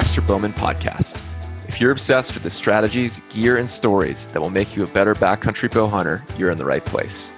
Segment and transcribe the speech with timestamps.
[0.00, 1.22] Baxter Bowman podcast.
[1.68, 5.14] If you're obsessed with the strategies, gear, and stories that will make you a better
[5.14, 7.34] backcountry bow hunter, you're in the right place.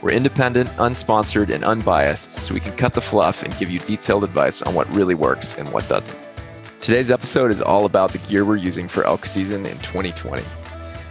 [0.00, 4.24] We're independent, unsponsored, and unbiased, so we can cut the fluff and give you detailed
[4.24, 6.18] advice on what really works and what doesn't.
[6.80, 10.42] Today's episode is all about the gear we're using for elk season in 2020.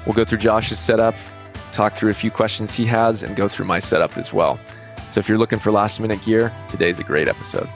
[0.08, 1.14] We'll go through Josh's setup,
[1.74, 4.60] talk through a few questions he has, and go through my setup as well.
[5.12, 7.70] So if you're looking for last minute gear, today's a great episode.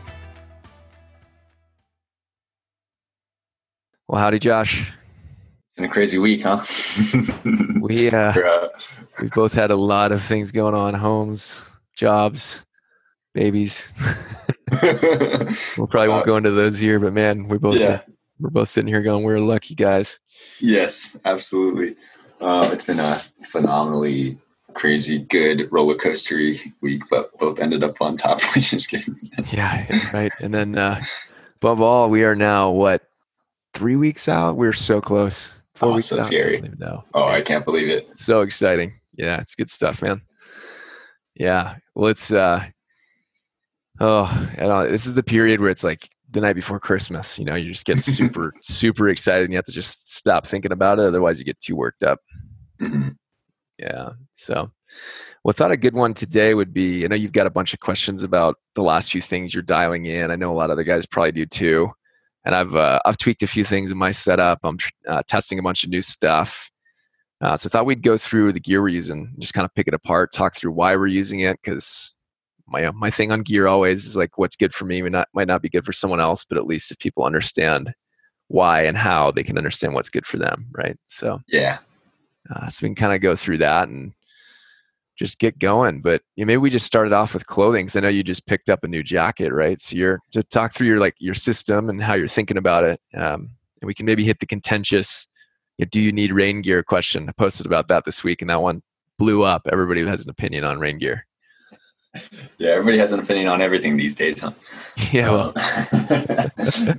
[4.12, 4.92] Well, howdy, Josh.
[5.78, 6.66] been a crazy week, huh?
[7.80, 8.68] we uh, uh,
[9.22, 11.62] we both had a lot of things going on: homes,
[11.96, 12.66] jobs,
[13.34, 13.94] babies.
[14.84, 18.02] we probably won't go into those here, but man, we both yeah.
[18.38, 20.20] we're both sitting here going, "We're lucky guys."
[20.60, 21.96] Yes, absolutely.
[22.42, 24.38] Uh, it's been a phenomenally
[24.74, 29.06] crazy good roller coastery week, but both ended up on top, which is good.
[29.54, 30.34] yeah, right.
[30.42, 31.02] And then uh,
[31.56, 33.08] above all, we are now what
[33.74, 34.58] three weeks out.
[34.58, 35.54] We're so close.
[35.76, 36.26] Four oh, weeks so out.
[36.26, 36.62] scary.
[36.78, 37.04] No.
[37.14, 38.16] Oh, I can't believe it.
[38.16, 38.94] So exciting.
[39.14, 40.22] Yeah, it's good stuff, man.
[41.36, 41.76] Yeah.
[41.96, 42.66] Well, it's uh
[44.00, 47.38] oh, know, this is the period where it's like the night before Christmas.
[47.40, 50.72] You know, you just get super, super excited and you have to just stop thinking
[50.72, 51.06] about it.
[51.06, 52.20] Otherwise you get too worked up.
[52.82, 53.10] Mm-hmm.
[53.80, 54.12] Yeah.
[54.34, 54.70] So
[55.44, 57.74] well, I thought a good one today would be I know you've got a bunch
[57.74, 60.30] of questions about the last few things you're dialing in.
[60.30, 61.92] I know a lot of other guys probably do too
[62.46, 64.60] and I've uh, I've tweaked a few things in my setup.
[64.64, 66.70] I'm uh, testing a bunch of new stuff.
[67.42, 69.88] Uh, so I thought we'd go through the gear we're using, just kind of pick
[69.88, 72.16] it apart, talk through why we're using it, because
[72.68, 75.48] my my thing on gear always is like what's good for me might not might
[75.48, 77.94] not be good for someone else, but at least if people understand
[78.48, 80.98] why and how, they can understand what's good for them, right?
[81.08, 81.80] So yeah,
[82.54, 84.14] uh, so we can kind of go through that and
[85.22, 86.02] just get going.
[86.02, 88.48] But you know, maybe we just started off with clothing because I know you just
[88.48, 89.80] picked up a new jacket, right?
[89.80, 93.00] So you're to talk through your like your system and how you're thinking about it.
[93.16, 93.52] Um,
[93.82, 95.28] and we can maybe hit the contentious,
[95.78, 97.30] you know, do you need rain gear question.
[97.30, 98.82] I posted about that this week, and that one
[99.20, 99.68] blew up.
[99.72, 101.28] Everybody has an opinion on rain gear.
[102.58, 104.52] Yeah, everybody has an opinion on everything these days, huh?
[105.12, 105.66] Yeah, well, but,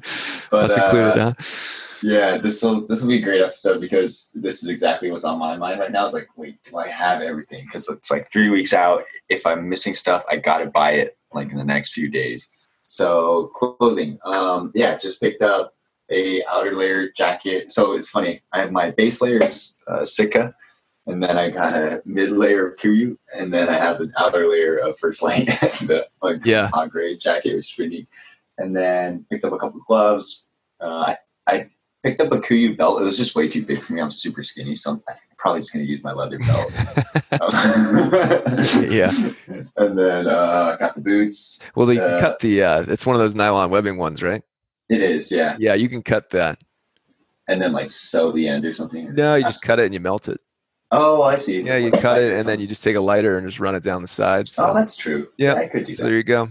[0.02, 1.88] that's included, uh, huh?
[2.02, 5.38] Yeah, this will this will be a great episode because this is exactly what's on
[5.38, 6.04] my mind right now.
[6.04, 7.64] It's like, wait, do I have everything?
[7.64, 9.04] Because it's like three weeks out.
[9.28, 12.50] If I'm missing stuff, I gotta buy it like in the next few days.
[12.88, 15.74] So clothing, um, yeah, just picked up
[16.10, 17.72] a outer layer jacket.
[17.72, 18.42] So it's funny.
[18.52, 20.54] I have my base layer is uh, Sitka,
[21.06, 24.48] and then I got a mid layer of KUIU, and then I have an outer
[24.48, 26.68] layer of First Lite, the like yeah.
[26.68, 28.06] hot gray jacket, which is pretty.
[28.58, 30.48] And then picked up a couple of gloves.
[30.80, 31.14] Uh,
[31.46, 31.70] I, I
[32.02, 33.00] picked up a KUIU belt.
[33.00, 34.00] It was just way too big for me.
[34.00, 35.02] I'm super skinny, so I'm,
[35.42, 36.72] probably just going to use my leather belt.
[38.88, 39.10] yeah.
[39.76, 41.58] And then uh, I got the boots.
[41.74, 42.62] Well, they uh, cut the.
[42.62, 44.42] Uh, it's one of those nylon webbing ones, right?
[44.88, 45.56] It is, yeah.
[45.58, 46.62] Yeah, you can cut that.
[47.48, 49.12] And then like sew the end or something.
[49.14, 50.40] No, you just cut it and you melt it.
[50.92, 51.62] Oh, I see.
[51.62, 53.82] Yeah, you cut it and then you just take a lighter and just run it
[53.82, 54.46] down the side.
[54.46, 54.66] So.
[54.66, 55.28] Oh, that's true.
[55.38, 56.08] Yeah, I could do so that.
[56.10, 56.48] There you go.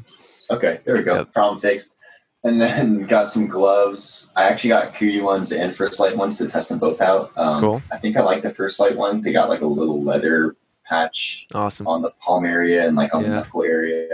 [0.49, 1.17] Okay, there we go.
[1.17, 1.33] Yep.
[1.33, 1.95] Problem fixed
[2.43, 4.31] and then got some gloves.
[4.35, 7.31] I actually got KUIU ones and First Lite ones to test them both out.
[7.37, 7.83] Um, cool.
[7.91, 9.23] I think I like the First Lite ones.
[9.23, 11.87] They got like a little leather patch awesome.
[11.87, 13.29] on the palm area and like on yeah.
[13.29, 14.09] the knuckle area.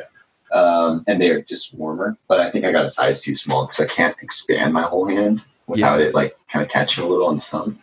[0.53, 2.17] Um, and they're just warmer.
[2.27, 5.07] But I think I got a size too small because I can't expand my whole
[5.07, 6.07] hand without yeah.
[6.07, 7.79] it like kind of catching a little on the thumb.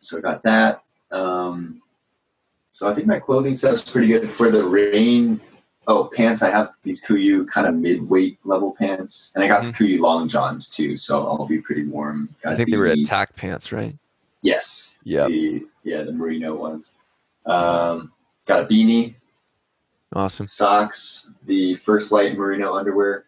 [0.00, 0.82] So I got that.
[1.12, 1.82] Um,
[2.70, 5.40] so I think my clothing set's pretty good for the rain.
[5.88, 9.84] Oh pants i have these KUIU kind of mid-weight level pants and i got mm-hmm.
[9.84, 12.28] the KUIU long johns too so i'll be pretty warm.
[12.44, 13.96] Got i think the, they were attack pants right?
[14.42, 15.00] Yes.
[15.04, 15.26] Yeah.
[15.82, 16.94] Yeah the merino ones.
[17.46, 18.12] Um,
[18.46, 19.14] got a beanie.
[20.14, 20.46] Awesome.
[20.46, 23.24] Socks the First Lite merino underwear.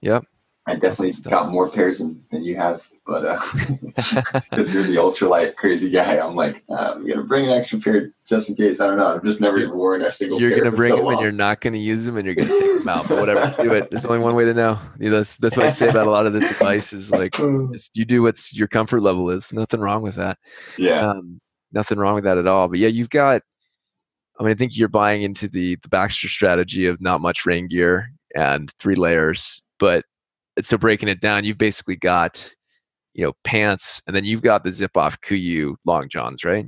[0.00, 0.24] Yep.
[0.66, 5.56] I definitely got more pairs than, than you have, but because uh, you're the ultralight
[5.56, 8.82] crazy guy, I'm like, uh, I'm gonna bring an extra pair just in case.
[8.82, 9.14] I don't know.
[9.14, 10.38] I've just never even worn a single.
[10.38, 11.14] You're gonna bring so them long.
[11.14, 13.08] and you're not gonna use them and you're gonna take them out.
[13.08, 13.90] But whatever, do it.
[13.90, 14.78] There's only one way to know.
[15.00, 17.32] Yeah, that's that's what I say about a lot of this advice is like,
[17.72, 19.54] just, you do what's your comfort level is.
[19.54, 20.36] Nothing wrong with that.
[20.76, 21.12] Yeah.
[21.12, 21.40] Um,
[21.72, 22.68] nothing wrong with that at all.
[22.68, 23.40] But yeah, you've got.
[24.38, 27.68] I mean, I think you're buying into the the Baxter strategy of not much rain
[27.68, 30.04] gear and three layers, but
[30.62, 32.52] so breaking it down, you've basically got,
[33.18, 36.64] you know, pants, and then you've got the zip off KUIU long johns, right?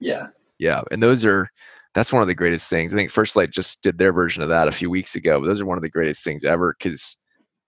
[0.00, 0.26] Yeah.
[0.58, 1.48] Yeah, and those are
[1.94, 2.92] that's one of the greatest things.
[2.92, 5.46] I think First Lite just did their version of that a few weeks ago, but
[5.46, 7.16] those are one of the greatest things ever because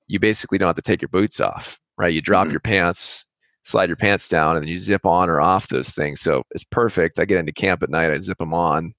[0.08, 2.12] you basically don't have to take your boots off, right?
[2.12, 2.52] You drop mm-hmm.
[2.52, 3.24] your pants,
[3.62, 6.20] slide your pants down, and then you zip on or off those things.
[6.20, 7.18] So it's perfect.
[7.18, 8.94] I get into camp at night, I zip them on,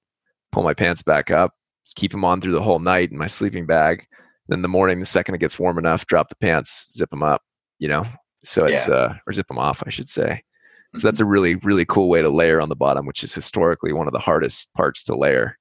[0.52, 1.54] pull my pants back up,
[1.96, 4.06] keep them on through the whole night in my sleeping bag
[4.48, 7.42] then the morning, the second it gets warm enough, drop the pants, zip them up.
[7.80, 8.06] You know,
[8.48, 8.94] So it's, yeah.
[8.94, 10.44] uh, or zip them off, I should say.
[10.98, 13.92] So that's a really, really cool way to layer on the bottom, which is historically
[13.92, 15.58] one of the hardest parts to layer.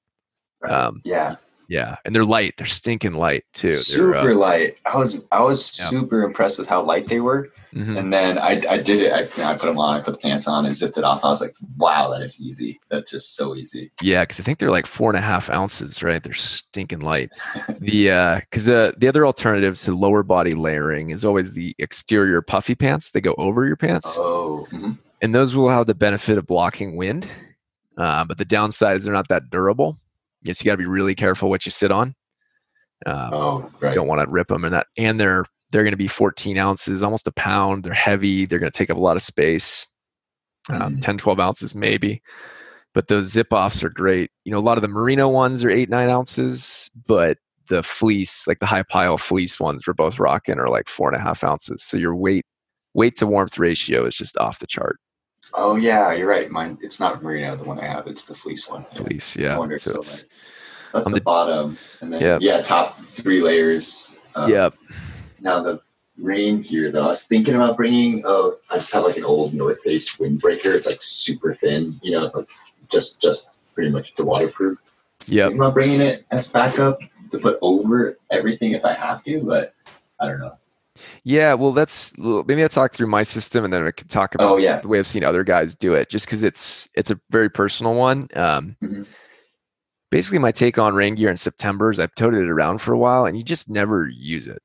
[0.69, 1.37] Um, yeah.
[1.69, 2.55] Yeah, and they're light.
[2.57, 3.73] They're stinking light too.
[3.73, 4.77] Super uh, light.
[4.85, 5.89] I was I was yeah.
[5.89, 7.51] super impressed with how light they were.
[7.75, 7.97] Mm-hmm.
[7.97, 9.13] And then I, I did it.
[9.13, 9.99] I, I put them on.
[9.99, 11.25] I put the pants on and zipped it off.
[11.25, 12.81] I was like, wow, that is easy.
[12.91, 13.91] That's just so easy.
[14.01, 16.03] Yeah, because I think they're like four and a half ounces.
[16.03, 16.23] Right?
[16.23, 17.31] They're stinking light.
[17.81, 22.43] the uh, because the the other alternative to lower body layering is always the exterior
[22.43, 23.13] puffy pants.
[23.13, 24.17] They go over your pants.
[24.19, 24.67] Oh.
[24.71, 24.93] Mm-hmm.
[25.23, 27.27] And those will have the benefit of blocking wind.
[27.97, 29.97] Uh, but the downside is they're not that durable
[30.45, 32.15] yes, you got to be really careful what you sit on.
[33.07, 33.91] Um, oh, right.
[33.91, 36.57] You don't want to rip them, and that, and they're they're going to be 14
[36.57, 37.83] ounces, almost a pound.
[37.83, 38.47] They're heavy.
[38.47, 39.89] They're going to take up a lot of space.
[40.71, 41.01] Um, mm.
[41.01, 42.23] 10, 12 ounces maybe.
[42.95, 44.31] But those zip offs are great.
[44.45, 47.39] You know, a lot of the merino ones are eight, nine ounces, but
[47.69, 51.21] the fleece, like the high pile fleece ones for both rocking are like four and
[51.21, 51.83] a half ounces.
[51.83, 52.45] So your weight
[52.95, 54.99] weight to warmth ratio is just off the chart.
[55.55, 56.51] Oh yeah, you're right.
[56.51, 58.07] Mine it's not merino the one I have.
[58.09, 58.85] It's the fleece one.
[58.95, 59.57] Fleece, yeah.
[59.77, 60.25] so it's,
[60.93, 62.41] that's the, the, bottom, and then yep.
[62.43, 64.17] yeah, top three layers.
[64.35, 64.75] Um, yep.
[65.41, 65.81] Now the
[66.19, 68.23] rain gear though, I was thinking about bringing.
[68.25, 70.75] Oh, I just have like an old North Face windbreaker.
[70.75, 72.49] It's like super thin, you know, like
[72.91, 74.79] just just pretty much the waterproof.
[75.27, 75.45] Yeah.
[75.45, 76.99] Thinking about bringing it as backup
[77.31, 79.75] to put over everything if I have to, but
[80.21, 80.57] I don't know.
[81.27, 84.53] Yeah, well, that's maybe I talk through my system, and then I can talk about
[84.53, 84.81] oh, yeah.
[84.81, 87.95] the way I've seen other guys do it, just because it's it's a very personal
[87.95, 88.29] one.
[88.35, 89.03] Um, mm-hmm.
[90.11, 92.99] Basically, my take on rain gear in September is I've toted it around for a
[92.99, 94.61] while, and you just never use it.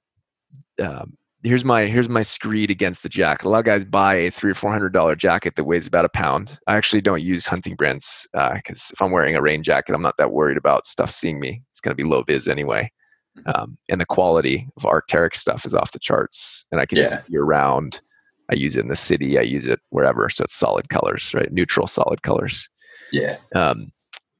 [0.81, 3.45] Um, here's my here's my screed against the jacket.
[3.45, 6.03] A lot of guys buy a three or four hundred dollar jacket that weighs about
[6.03, 6.59] a pound.
[6.67, 10.01] I actually don't use hunting brands because uh, if I'm wearing a rain jacket, I'm
[10.01, 11.61] not that worried about stuff seeing me.
[11.71, 12.91] It's going to be low vis anyway
[13.45, 16.65] um, and the quality of Arc'teryx stuff is off the charts.
[16.71, 17.03] And I can yeah.
[17.03, 18.01] use it year round.
[18.51, 19.37] I use it in the city.
[19.37, 20.29] I use it wherever.
[20.29, 21.51] So it's solid colors, right?
[21.51, 22.69] Neutral solid colors.
[23.11, 23.37] Yeah.
[23.55, 23.91] Um,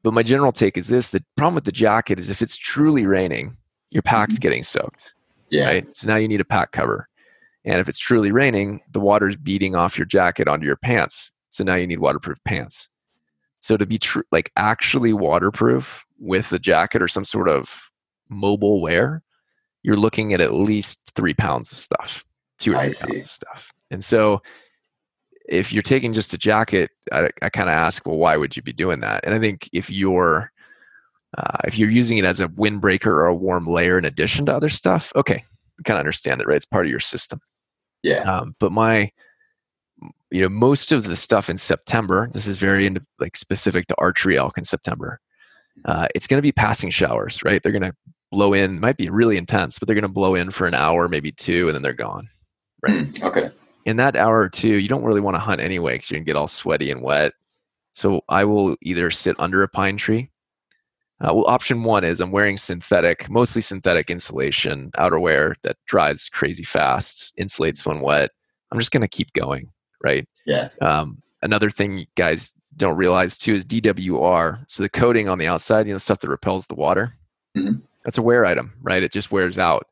[0.03, 3.05] but my general take is this: the problem with the jacket is if it's truly
[3.05, 3.57] raining,
[3.91, 4.41] your pack's mm-hmm.
[4.41, 5.15] getting soaked.
[5.49, 5.65] Yeah.
[5.65, 5.95] Right.
[5.95, 7.07] So now you need a pack cover.
[7.65, 11.31] And if it's truly raining, the water's beating off your jacket onto your pants.
[11.49, 12.89] So now you need waterproof pants.
[13.59, 17.88] So to be true, like actually waterproof with a jacket or some sort of
[18.29, 19.23] mobile wear,
[19.83, 22.25] you're looking at at least three pounds of stuff,
[22.59, 23.71] two or three pounds of stuff.
[23.91, 24.41] And so
[25.47, 28.61] if you're taking just a jacket, I, I kind of ask, well, why would you
[28.61, 29.25] be doing that?
[29.25, 30.51] And I think if you're
[31.37, 34.55] uh, if you're using it as a windbreaker or a warm layer in addition to
[34.55, 35.43] other stuff, okay,
[35.79, 36.57] I kind of understand it, right?
[36.57, 37.39] It's part of your system.
[38.01, 38.21] Yeah.
[38.21, 39.11] Um, but my,
[40.31, 43.95] you know, most of the stuff in September, this is very into, like specific to
[43.99, 45.19] archery elk in September.
[45.85, 47.61] Uh, it's going to be passing showers, right?
[47.61, 47.93] They're going to
[48.31, 51.07] blow in might be really intense but they're going to blow in for an hour
[51.07, 52.27] maybe two and then they're gone
[52.81, 53.09] right?
[53.09, 53.51] Mm, okay.
[53.85, 56.25] In that hour or two you don't really want to hunt anyway because you're going
[56.25, 57.33] to get all sweaty and wet.
[57.91, 60.29] So i will either sit under a pine tree.
[61.21, 66.63] Uh, well option one is i'm wearing synthetic mostly synthetic insulation outerwear that dries crazy
[66.63, 68.31] fast insulates when wet.
[68.71, 69.69] I'm just going to keep going
[70.01, 70.25] right?
[70.45, 70.69] Yeah.
[70.81, 75.87] Um, another thing guys don't realize too is dwr so the coating on the outside
[75.87, 77.13] you know stuff that repels the water
[77.57, 79.03] mm-hmm that's a wear item, right?
[79.03, 79.87] It just wears out.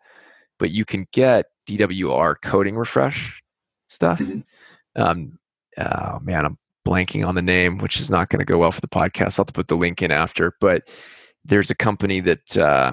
[0.59, 3.41] But you can get DWR coating refresh
[3.87, 4.19] stuff.
[4.19, 5.01] Mm-hmm.
[5.01, 5.37] Um,
[5.77, 8.81] oh man, I'm blanking on the name, which is not going to go well for
[8.81, 9.37] the podcast.
[9.37, 10.53] I'll have to put the link in after.
[10.59, 10.89] But
[11.45, 12.91] there's a company that uh,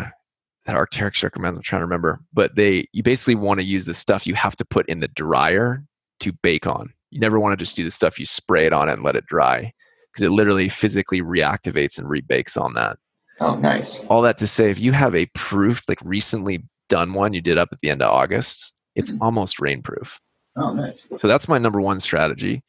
[0.66, 1.56] that Arc'teryx recommends.
[1.56, 4.56] I'm trying to remember, but they you basically want to use the stuff you have
[4.56, 5.84] to put in the dryer
[6.20, 6.92] to bake on.
[7.10, 9.26] You never want to just do the stuff you spray it on and let it
[9.26, 9.72] dry
[10.12, 12.98] because it literally physically reactivates and rebakes on that.
[13.40, 14.04] Oh, nice.
[14.06, 17.58] All that to say, if you have a proof, like recently done one you did
[17.58, 19.22] up at the end of August, it's mm-hmm.
[19.22, 20.18] almost rainproof.
[20.56, 21.08] Oh, nice.
[21.16, 22.62] So that's my number one strategy.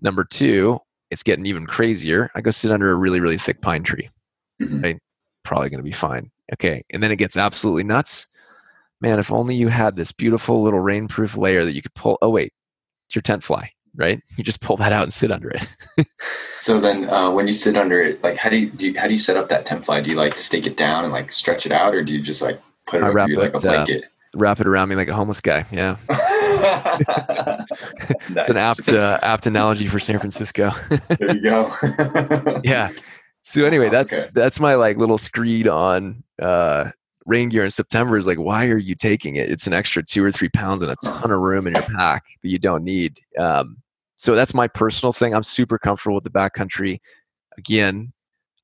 [0.00, 0.78] Number two,
[1.10, 2.30] it's getting even crazier.
[2.34, 4.10] I go sit under a really, really thick pine tree.
[4.60, 4.80] Mm-hmm.
[4.80, 4.98] Right?
[5.44, 6.30] Probably going to be fine.
[6.52, 6.82] Okay.
[6.92, 8.26] And then it gets absolutely nuts.
[9.00, 12.18] Man, if only you had this beautiful little rainproof layer that you could pull.
[12.22, 12.52] Oh, wait,
[13.06, 14.20] it's your tent fly right?
[14.36, 15.66] You just pull that out and sit under it.
[16.60, 19.06] so then, uh, when you sit under it, like how do you, do you, how
[19.06, 20.00] do you set up that tent fly?
[20.00, 22.42] Do you like stake it down and like stretch it out, or do you just
[22.42, 24.04] like put it over you like a uh, blanket?
[24.04, 25.64] Uh, wrap it around me like a homeless guy.
[25.70, 25.96] Yeah.
[28.30, 30.72] it's an apt uh, apt analogy for San Francisco.
[31.18, 31.70] there you go.
[32.64, 32.88] yeah.
[33.42, 34.30] So anyway, that's okay.
[34.32, 36.90] that's my like little screed on uh,
[37.26, 39.50] rain gear in September is like, why are you taking it?
[39.50, 42.24] It's an extra two or three pounds and a ton of room in your pack
[42.42, 43.20] that you don't need.
[43.38, 43.81] Um,
[44.22, 45.34] so that's my personal thing.
[45.34, 47.00] I'm super comfortable with the backcountry.
[47.58, 48.12] Again,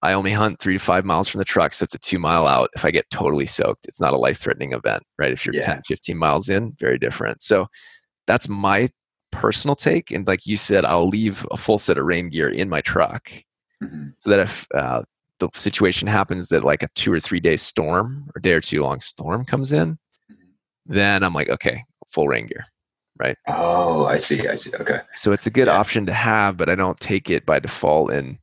[0.02, 2.46] I only hunt three to five miles from the truck, so it's a two mile
[2.46, 2.70] out.
[2.76, 5.32] If I get totally soaked, it's not a life threatening event, right?
[5.32, 5.66] If you're yeah.
[5.66, 7.42] 10, 15 miles in, very different.
[7.42, 7.66] So
[8.28, 8.88] that's my
[9.32, 10.12] personal take.
[10.12, 13.28] And like you said, I'll leave a full set of rain gear in my truck
[13.82, 14.10] mm-hmm.
[14.18, 15.02] so that if uh,
[15.40, 18.80] the situation happens that like a two or three day storm or day or two
[18.80, 19.94] long storm comes in,
[20.30, 20.34] mm-hmm.
[20.86, 22.64] then I'm like, okay, full rain gear.
[23.18, 23.36] Right.
[23.48, 24.46] Oh, I see.
[24.46, 24.70] I see.
[24.76, 25.00] Okay.
[25.14, 25.76] So it's a good yeah.
[25.76, 28.12] option to have, but I don't take it by default.
[28.12, 28.38] And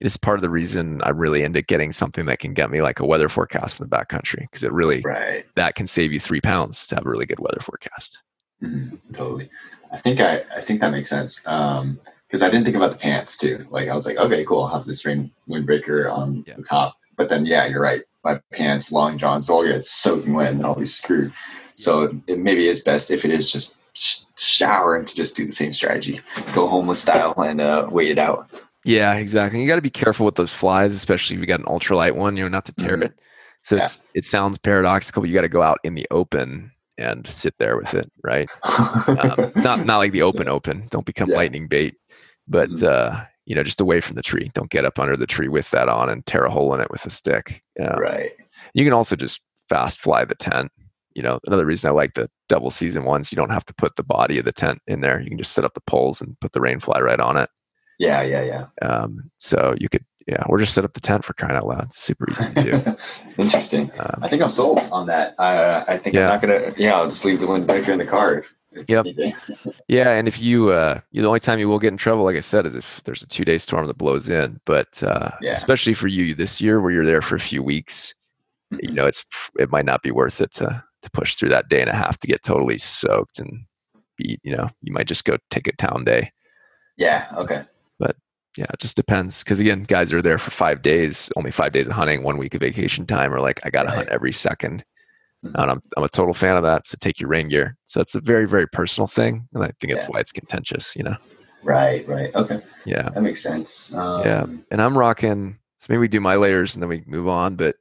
[0.00, 3.00] it's part of the reason I'm really into getting something that can get me like
[3.00, 5.44] a weather forecast in the backcountry because it really right.
[5.56, 8.22] that can save you three pounds to have a really good weather forecast.
[8.62, 9.12] Mm-hmm.
[9.12, 9.50] Totally.
[9.92, 11.46] I think I, I think that makes sense.
[11.46, 13.66] Um, because I didn't think about the pants too.
[13.70, 14.64] Like I was like, okay, cool.
[14.64, 16.56] I'll have this rain windbreaker on yeah.
[16.56, 16.96] the top.
[17.16, 18.02] But then, yeah, you're right.
[18.22, 21.32] My pants, long johns, all get soaking wet and I'll be screwed.
[21.74, 23.77] So it maybe is best if it is just
[24.36, 26.20] shower and to just do the same strategy,
[26.54, 28.48] go homeless style and uh, wait it out.
[28.84, 29.60] Yeah, exactly.
[29.60, 32.36] You got to be careful with those flies, especially if you got an ultralight one.
[32.36, 33.04] You know, not to tear mm-hmm.
[33.04, 33.18] it.
[33.62, 33.84] So yeah.
[33.84, 37.54] it's it sounds paradoxical, but you got to go out in the open and sit
[37.58, 38.48] there with it, right?
[39.08, 40.88] um, not not like the open open.
[40.90, 41.36] Don't become yeah.
[41.36, 41.96] lightning bait,
[42.46, 42.86] but mm-hmm.
[42.86, 44.50] uh, you know, just away from the tree.
[44.54, 46.90] Don't get up under the tree with that on and tear a hole in it
[46.90, 47.62] with a stick.
[47.80, 48.32] Um, right.
[48.74, 50.70] You can also just fast fly the tent.
[51.18, 53.96] You know, another reason I like the double season ones, you don't have to put
[53.96, 55.20] the body of the tent in there.
[55.20, 57.50] You can just set up the poles and put the rain fly right on it.
[57.98, 58.88] Yeah, yeah, yeah.
[58.88, 61.86] Um, so you could yeah, or just set up the tent for crying out loud.
[61.86, 62.96] It's super easy to do.
[63.42, 63.90] Interesting.
[63.98, 65.34] Um, I think I'm sold on that.
[65.40, 66.26] Uh, I think yeah.
[66.26, 66.74] I'm not gonna.
[66.76, 68.34] Yeah, I'll just leave the windbreaker in the car.
[68.34, 69.06] If, if yep.
[69.88, 72.36] yeah, and if you, uh, you, the only time you will get in trouble, like
[72.36, 74.60] I said, is if there's a two day storm that blows in.
[74.66, 75.54] But uh, yeah.
[75.54, 78.14] especially for you this year, where you're there for a few weeks,
[78.72, 78.86] mm-hmm.
[78.86, 79.24] you know, it's
[79.58, 82.18] it might not be worth it to to push through that day and a half
[82.20, 83.64] to get totally soaked and
[84.16, 84.38] be.
[84.42, 86.32] You know, you might just go take a town day.
[86.96, 87.28] Yeah.
[87.36, 87.64] Okay
[87.98, 88.16] But
[88.56, 89.42] yeah, it just depends.
[89.42, 92.54] Because again, guys are there for five days, only five days of hunting, one week
[92.54, 93.96] of vacation time, or like I got to right.
[93.98, 95.48] hunt every 2nd mm-hmm.
[95.54, 96.86] And I'm I'm a total fan of that.
[96.86, 97.76] So take your rain gear.
[97.84, 100.10] So it's a very very personal thing, and I think that's yeah.
[100.10, 100.96] why it's contentious.
[100.96, 101.16] You know.
[101.62, 102.06] Right.
[102.08, 102.34] Right.
[102.34, 102.60] Okay.
[102.84, 103.08] Yeah.
[103.10, 103.94] That makes sense.
[103.94, 105.58] Um, yeah, and I'm rocking.
[105.78, 107.54] So maybe we do my layers and then we move on.
[107.54, 107.76] But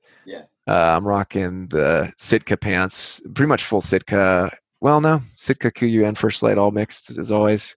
[0.67, 4.51] uh, I'm rocking the Sitka pants, pretty much full Sitka.
[4.81, 7.75] Well, no, Sitka KUIU and First Lite all mixed as always.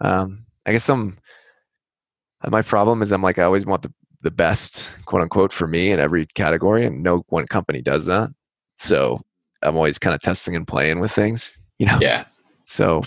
[0.00, 1.18] Um, I guess I'm
[2.48, 5.90] my problem is I'm like I always want the the best quote unquote for me
[5.90, 8.30] in every category, and no one company does that.
[8.76, 9.20] So
[9.62, 11.98] I'm always kind of testing and playing with things, you know.
[12.00, 12.24] Yeah.
[12.64, 13.02] So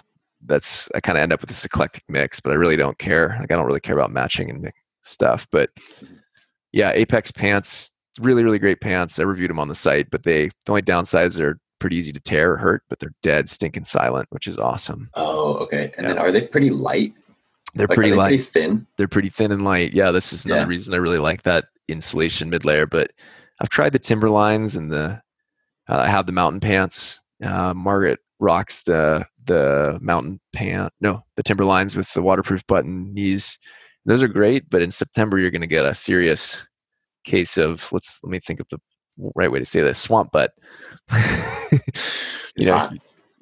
[0.46, 3.36] that's I kind of end up with this eclectic mix, but I really don't care.
[3.40, 4.72] Like I don't really care about matching and
[5.04, 5.48] stuff.
[5.52, 5.70] But
[6.72, 9.20] yeah, Apex pants, really really great pants.
[9.20, 12.14] I reviewed them on the site, but they the only downside is they're pretty easy
[12.14, 15.10] to tear or hurt, but they're dead stinking silent, which is awesome.
[15.16, 15.92] Oh, okay.
[15.98, 16.14] And yeah.
[16.14, 17.14] then are they pretty light?
[17.76, 18.30] They're like, pretty they light.
[18.30, 18.88] Pretty thin.
[18.98, 19.94] They're pretty thin and light.
[19.94, 20.68] Yeah, this is another yeah.
[20.68, 22.86] reason I really like that insulation mid layer.
[22.86, 23.12] But
[23.60, 25.22] I've tried the Timberlines and the
[25.90, 27.22] uh, I have the mountain pants.
[27.44, 30.94] Uh, Margaret rocks the the mountain pant.
[31.02, 33.58] No, the Timberlines with the waterproof button knees.
[34.06, 36.66] Those are great, but in September you're going to get a serious
[37.24, 38.80] case of let's let me think of the
[39.36, 40.52] right way to say this swamp butt.
[42.56, 42.90] you know,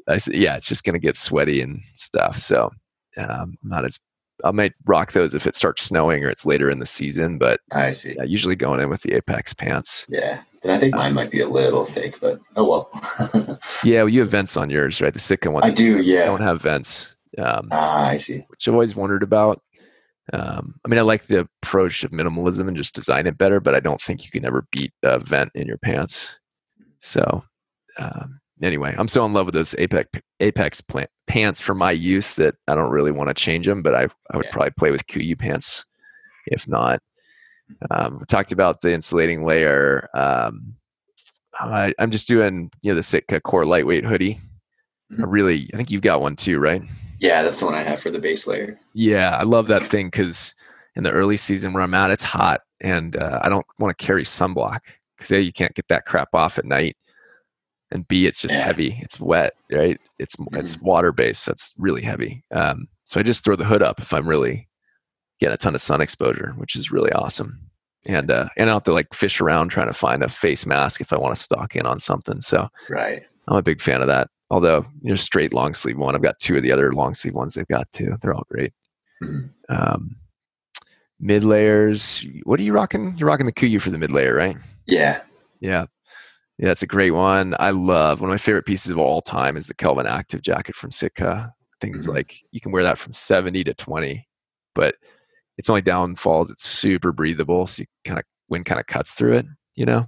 [0.07, 2.38] I, yeah, it's just going to get sweaty and stuff.
[2.39, 2.71] So
[3.17, 4.00] um, not as
[4.43, 7.59] I might rock those if it starts snowing or it's later in the season, but
[7.71, 8.15] I see.
[8.17, 10.05] Yeah, usually going in with the Apex pants.
[10.09, 10.41] Yeah.
[10.63, 13.59] Then I think mine um, might be a little thick, but oh well.
[13.83, 15.13] yeah, well, you have vents on yours, right?
[15.13, 15.63] The Sitka one.
[15.63, 16.25] I do, yeah.
[16.25, 17.15] Don't have vents.
[17.38, 18.45] Um, ah, I see.
[18.47, 19.61] Which I've always wondered about.
[20.33, 23.75] Um, I mean, I like the approach of minimalism and just design it better, but
[23.75, 26.39] I don't think you can ever beat a vent in your pants.
[27.00, 27.43] So,
[28.00, 30.09] um, anyway, I'm so in love with those Apex
[30.39, 33.81] Apex plant, pants for my use that I don't really want to change them.
[33.81, 34.51] But I I would yeah.
[34.51, 35.85] probably play with KUIU pants
[36.47, 37.00] if not.
[37.89, 40.09] Um, we talked about the insulating layer.
[40.13, 40.75] Um,
[41.59, 44.41] I, am just doing you know the Sitka Core lightweight hoodie.
[45.11, 45.23] Mm-hmm.
[45.23, 46.81] I really, I think you've got one too, right?
[47.21, 48.79] Yeah, that's the one I have for the base layer.
[48.93, 50.53] Yeah, I love that thing because
[50.95, 54.05] in the early season where I'm at, it's hot and uh, I don't want to
[54.05, 54.79] carry sunblock
[55.15, 56.97] because a you can't get that crap off at night,
[57.91, 58.61] and b it's just yeah.
[58.61, 60.55] heavy it's wet right it's mm-hmm.
[60.57, 63.99] it's water based so it's really heavy um, so i just throw the hood up
[63.99, 64.67] if i'm really
[65.39, 67.59] getting a ton of sun exposure which is really awesome
[68.07, 71.01] and uh and i have to like fish around trying to find a face mask
[71.01, 74.07] if i want to stalk in on something so right i'm a big fan of
[74.07, 77.13] that although you know straight long sleeve one i've got two of the other long
[77.13, 78.74] sleeve ones they've got too they're all great
[79.24, 79.48] mm-hmm.
[79.70, 80.15] um
[81.20, 84.58] mid layers what are you rocking you're rocking the KUIU for the mid layer right
[84.86, 85.22] yeah
[85.60, 85.86] yeah
[86.62, 87.55] yeah, it's a great one.
[87.60, 90.75] I love one of my favorite pieces of all time is the Kelvin Active jacket
[90.75, 91.51] from Sitka.
[91.81, 92.15] Things mm-hmm.
[92.15, 94.27] like you can wear that from 70 to 20,
[94.75, 94.93] but
[95.58, 99.38] its only downfalls it's super breathable, so you kind of wind kind of cuts through
[99.38, 100.08] it, you know.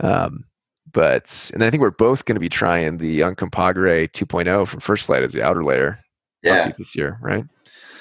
[0.00, 0.44] Um,
[0.94, 5.08] but and I think we're both going to be trying the Uncompahgre 2.0 from First
[5.10, 5.98] Lite as the outer layer.
[6.42, 6.72] Yeah.
[6.78, 7.44] This year, right?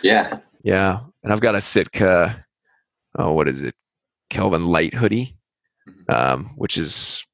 [0.01, 0.39] Yeah.
[0.63, 2.45] Yeah, and I've got a Sitka.
[3.17, 3.75] Oh, what is it?
[4.29, 5.35] Kelvin Lite hoodie,
[5.87, 6.13] Mhm.
[6.13, 7.25] um, which is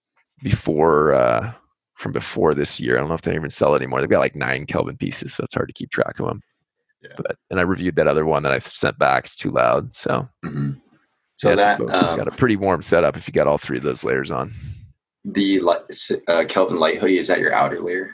[0.43, 1.51] before uh,
[1.97, 2.95] from before this year.
[2.97, 4.01] I don't know if they even sell it anymore.
[4.01, 6.41] They've got like nine Kelvin pieces, so it's hard to keep track of them.
[7.01, 7.09] Yeah.
[7.17, 9.25] But and I reviewed that other one that I sent back.
[9.25, 9.93] It's too loud.
[9.93, 10.71] So hmm
[11.35, 13.83] So yeah, that um, got a pretty warm setup if you got all three of
[13.83, 14.53] those layers on.
[15.25, 15.61] The
[16.27, 18.11] uh, Kelvin Lite hoodie is that your outer layer?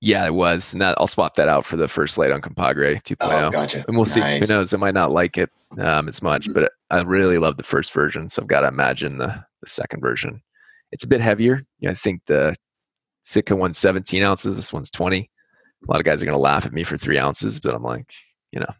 [0.00, 0.72] Yeah, it was.
[0.72, 3.16] And that, I'll swap that out for the First Lite Uncompahgre 2.0.
[3.20, 3.84] Oh, gotcha.
[3.86, 4.18] And we'll see.
[4.18, 4.48] Nice.
[4.48, 4.74] Who knows?
[4.74, 8.28] I might not like it um, as much, but I really love the first version.
[8.28, 10.42] So I've got to imagine the, the second version.
[10.90, 11.62] It's a bit heavier.
[11.78, 12.56] You know, I think the
[13.22, 14.56] Sitka one's 17 ounces.
[14.56, 15.20] This one's 20.
[15.20, 17.84] A lot of guys are going to laugh at me for three ounces, but I'm
[17.84, 18.12] like,
[18.50, 18.74] you know.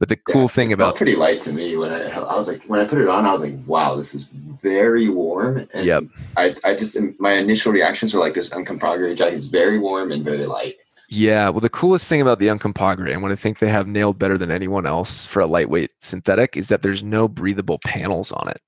[0.00, 2.62] But the cool Yeah, thing about pretty light to me when I, I was like
[2.64, 4.24] when I put it on I was like wow this is
[4.62, 6.04] very warm and Yep.
[6.36, 10.24] I, I just my initial reactions were like this Uncompahgre jacket is very warm and
[10.24, 10.76] very light
[11.10, 14.18] Yeah, well, the coolest thing about the Uncompahgre, and what I think they have nailed
[14.18, 18.48] better than anyone else for a lightweight synthetic, is that there's no breathable panels on
[18.50, 18.60] it.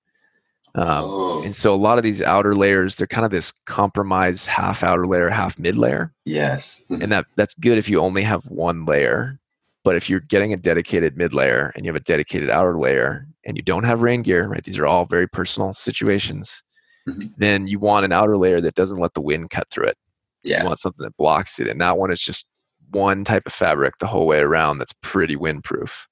[0.76, 4.46] Um, oh and so a lot of these outer layers, they're kind of this compromise
[4.46, 7.02] half outer layer, half mid layer, yes Mhm.
[7.02, 9.39] and that that's good if you only have one layer.
[9.84, 13.26] But if you're getting a dedicated mid layer and you have a dedicated outer layer,
[13.46, 14.62] and you don't have rain gear, right?
[14.62, 16.62] These are all very personal situations.
[17.08, 17.32] Mhm.
[17.38, 19.96] Then you want an outer layer that doesn't let the wind cut through it.
[20.44, 21.66] So yeah You want something that blocks it.
[21.66, 22.48] And that one is just
[22.90, 26.06] one type of fabric the whole way around that's pretty windproof.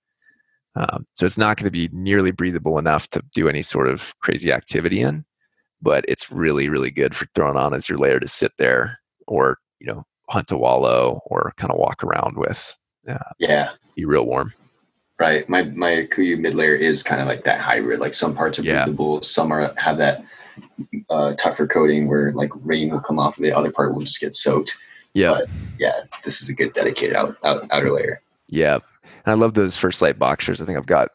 [0.77, 4.15] Um, so it's not going to be nearly breathable enough to do any sort of
[4.21, 5.25] crazy activity in,
[5.83, 9.59] but it's really, really good for throwing on as your layer to sit there or,
[9.81, 12.75] you know, hunt a wallow or kind of walk around with.
[13.39, 14.53] Yeah Be real warm.
[15.19, 18.59] right my my KUIU mid layer is kind of like that hybrid like some parts
[18.59, 18.85] are Yeah.
[18.85, 20.23] breathable some are have that
[21.11, 24.21] uh, tougher coating where like rain will come off and the other part will just
[24.21, 24.77] get soaked
[25.15, 25.33] Yeah.
[25.33, 28.79] But- yeah this is a good dedicated out, out outer layer Yeah.
[29.25, 30.63] And I love those First Lite boxers.
[30.63, 31.11] I think I've got,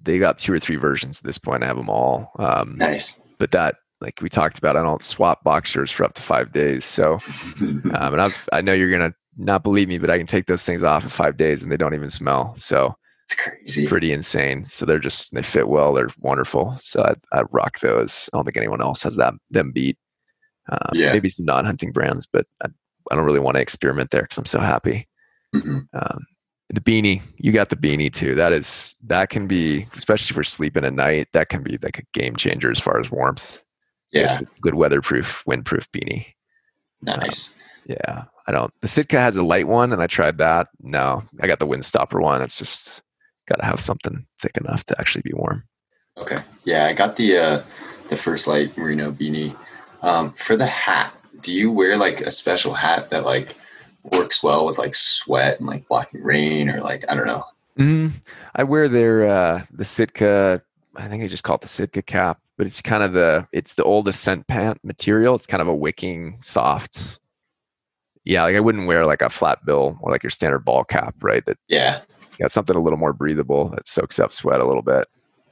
[0.00, 1.64] they got two or three versions at this point.
[1.64, 2.30] I have them all.
[2.38, 6.22] Um, nice but that, like we talked about, I don't swap boxers for up to
[6.22, 6.84] five days.
[6.84, 7.14] So,
[7.60, 10.64] um, and I've, I know you're gonna not believe me, but I can take those
[10.64, 12.54] things off in five days and they don't even smell.
[12.56, 12.94] So
[13.24, 14.64] it's crazy pretty insane.
[14.66, 15.92] So they're just they fit well.
[15.92, 16.76] They're wonderful.
[16.80, 18.30] So I, I rock those.
[18.32, 19.98] I don't think anyone else has that them beat.
[20.70, 21.12] Um, Yeah.
[21.12, 22.68] Maybe some non-hunting brands, but I,
[23.10, 25.06] I don't really want to experiment there because I'm so happy.
[25.54, 25.86] Mhm.
[25.92, 26.26] Um,
[26.70, 28.34] the beanie, you got the beanie too.
[28.34, 31.28] That is that can be, especially for sleeping at night.
[31.32, 33.62] That can be like a game changer as far as warmth.
[34.12, 36.26] yeah good weatherproof, windproof beanie.
[37.02, 37.54] nice
[37.88, 38.72] Yeah, I don't.
[38.80, 40.68] The Sitka has a light one, and I tried that.
[40.80, 42.42] No, I got the Windstopper one.
[42.42, 43.02] It's just
[43.46, 45.62] got to have something thick enough to actually be warm.
[46.18, 46.38] Okay.
[46.64, 47.62] Yeah, I got the uh
[48.08, 49.56] the First Lite merino beanie.
[50.02, 53.54] Um for the hat, do you wear like a special hat that like
[54.12, 57.44] works well with like sweat and like blocking rain or like I don't know.
[57.76, 58.08] hmm
[58.54, 60.62] I wear their uh, the Sitka.
[60.96, 63.74] I think they just call it the Sitka cap, but it's kind of the it's
[63.74, 65.34] the oldest scent pant material.
[65.34, 67.18] It's kind of a wicking, soft.
[68.26, 71.14] Yeah, like I wouldn't wear like a flat bill or like your standard ball cap,
[71.22, 71.44] right?
[71.46, 72.00] That Yeah.
[72.38, 75.06] got something a little more breathable that soaks up sweat a little bit.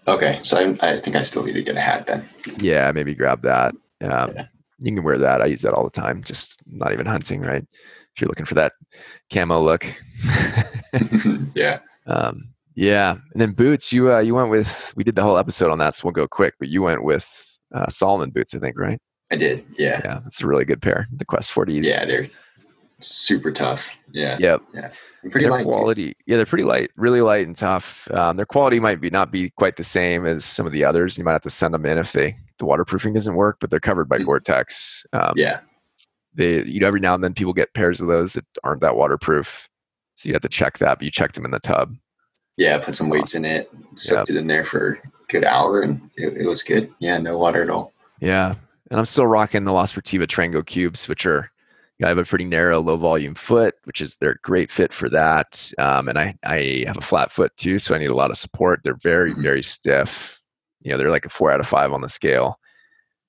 [0.06, 0.40] Okay.
[0.42, 2.28] So I I think I still need to get a hat then.
[2.58, 3.74] Yeah, maybe grab that.
[4.02, 4.46] Um, Yeah.
[4.80, 5.40] You can wear that.
[5.40, 6.22] I use that all the time.
[6.24, 7.62] Just not even hunting, right?
[8.14, 8.72] If you're looking for that
[9.32, 9.86] camo look.
[11.54, 11.78] yeah.
[12.06, 13.92] um, yeah, and then boots.
[13.92, 14.92] You uh, you went with.
[14.96, 16.54] We did the whole episode on that, so we'll go quick.
[16.58, 19.00] But you went with uh, Salomon boots, I think, right?
[19.30, 19.64] I did.
[19.78, 20.00] Yeah.
[20.04, 21.06] Yeah, that's a really good pair.
[21.16, 21.84] The Quest 40s.
[21.84, 22.26] Yeah, they're
[23.00, 23.96] super tough.
[24.12, 24.36] Yeah.
[24.40, 24.62] Yep.
[25.22, 25.64] And pretty their light.
[25.64, 25.70] too.
[25.70, 26.16] quality.
[26.26, 28.08] Yeah, they're pretty light, really light and tough.
[28.12, 31.18] Um, their quality might be not be quite the same as some of the others.
[31.18, 33.80] You might have to send them in if they the waterproofing doesn't work, but they're
[33.80, 34.26] covered by Mhm.
[34.26, 35.04] Gore-Tex.
[35.12, 35.60] Um, Yeah.
[36.34, 38.96] they you know every now and then people get pairs of those that aren't that
[38.96, 39.68] waterproof
[40.16, 41.94] so you have to check that but you check them in the tub
[42.56, 46.10] Yeah, put some weights in it, soaked it in there for a good hour and
[46.16, 46.92] it, it was good.
[46.98, 47.92] Yeah, no water at all.
[48.20, 48.54] yeah
[48.90, 51.50] and i'm still rocking the La Sportiva Trango cubes which are
[52.02, 55.08] I have a pretty narrow low volume foot which is they're a great fit for
[55.10, 58.30] that um, and I, I have a flat foot too so i need a lot
[58.32, 59.42] of support they're very Mhm.
[59.42, 60.40] very stiff
[60.80, 62.58] you know they're like a four out of five on the scale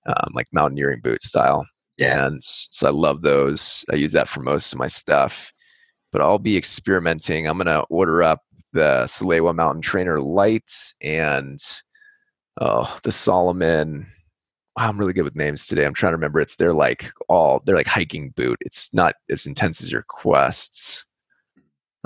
[0.08, 1.65] um, like mountaineering boot style
[1.97, 2.25] Yeah.
[2.28, 3.84] and so I love those.
[3.91, 5.51] I use that for most of my stuff.
[6.12, 7.47] But I'll be experimenting.
[7.47, 8.41] I'm gonna order up
[8.73, 11.58] the Salewa Mountain Trainer Lights and
[12.62, 14.06] oh the Salomon.
[14.77, 15.85] Wow, I'm really good with names today.
[15.85, 16.39] I'm trying to remember.
[16.39, 18.57] It's they're like all they're like hiking boot.
[18.61, 21.05] It's not as intense as your quests.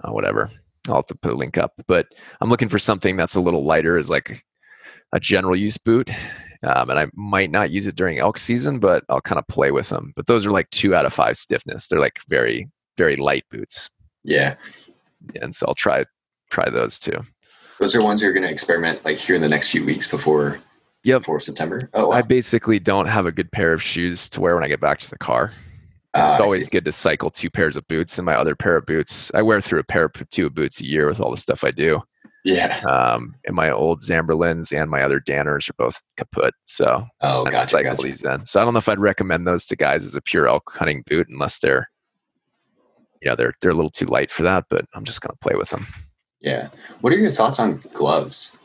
[0.04, 0.50] Uh, whatever.
[0.88, 1.74] I'll have to put a link up.
[1.88, 2.08] But
[2.42, 4.44] I'm looking for something that's a little lighter as like
[5.12, 6.10] a general use boot
[6.64, 9.72] um, and I might not use it during elk season, but I'll kind of play
[9.72, 10.12] with them.
[10.16, 11.88] But those are like two out of five stiffness.
[11.88, 13.90] They're like very very light boots.
[14.24, 14.56] Yeah,
[15.42, 16.04] and so I'll try
[16.50, 17.16] try those too.
[17.80, 20.60] Those are ones you're going to experiment like here in the next few weeks before
[21.04, 21.22] Yep.
[21.22, 21.80] Before September.
[21.94, 22.18] Oh, wow.
[22.18, 25.00] I basically don't have a good pair of shoes to wear when I get back
[25.00, 25.52] to the car.
[26.14, 28.86] Uh, it's always good to cycle two pairs of boots and my other pair of
[28.86, 29.32] boots.
[29.34, 31.72] I wear through a pair of two boots a year with all the stuff I
[31.72, 32.02] do.
[32.44, 32.80] Yeah.
[32.82, 36.54] Um, and my old Zamberlans and my other Danners are both kaput.
[36.64, 38.08] So oh, I gotcha, cycle gotcha.
[38.08, 38.46] these in.
[38.46, 41.04] So I don't know if I'd recommend those to guys as a pure elk hunting
[41.08, 41.90] boot unless they're,
[43.22, 44.66] you know, they're they're a little too light for that.
[44.70, 45.86] But I'm just gonna play with them.
[46.40, 46.70] Yeah.
[47.02, 48.58] What are your thoughts on gloves?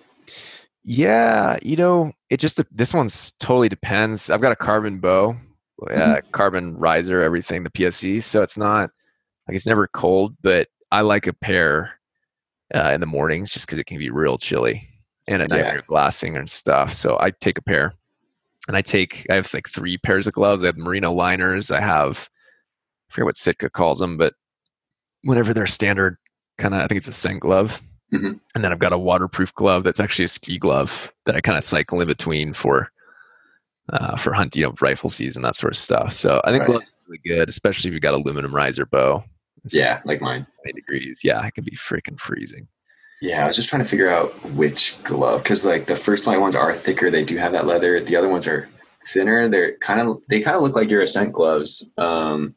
[0.84, 4.28] Yeah, you know, it just this one's totally depends.
[4.28, 5.34] I've got a carbon bow,
[5.82, 6.30] uh, mm-hmm.
[6.32, 8.90] carbon riser, everything, the PSE, So it's not
[9.48, 11.98] like it's never cold, but I like a pair
[12.74, 14.88] uh, in the mornings just because it can be real chilly
[15.26, 15.72] and at night yeah.
[15.72, 16.92] you're glassing and stuff.
[16.92, 17.94] So I take a pair,
[18.68, 20.62] and I take I have like three pairs of gloves.
[20.62, 21.70] I have merino liners.
[21.70, 22.28] I have
[23.08, 24.34] I forget what Sitka calls them, but
[25.22, 26.18] whatever their standard
[26.58, 27.80] kind of I think it's a scent glove.
[28.12, 28.34] Mm-hmm.
[28.54, 31.58] And then I've got a waterproof glove that's actually a ski glove that I kind
[31.58, 32.90] of cycle in between for
[33.92, 36.14] uh, for hunting, you know, rifle season, that sort of stuff.
[36.14, 36.70] So I think right.
[36.70, 39.24] gloves are really good, especially if you've got aluminum riser bow.
[39.64, 40.46] It's yeah, like mine.
[40.62, 41.20] 20 degrees.
[41.24, 42.68] Yeah, it can be freaking freezing.
[43.20, 46.40] Yeah, I was just trying to figure out which glove because like the First Lite
[46.40, 47.10] ones are thicker.
[47.10, 48.00] They do have that leather.
[48.00, 48.68] The other ones are
[49.06, 49.48] thinner.
[49.48, 51.90] They're kind of they kind of look like your ascent gloves.
[51.96, 52.54] Um,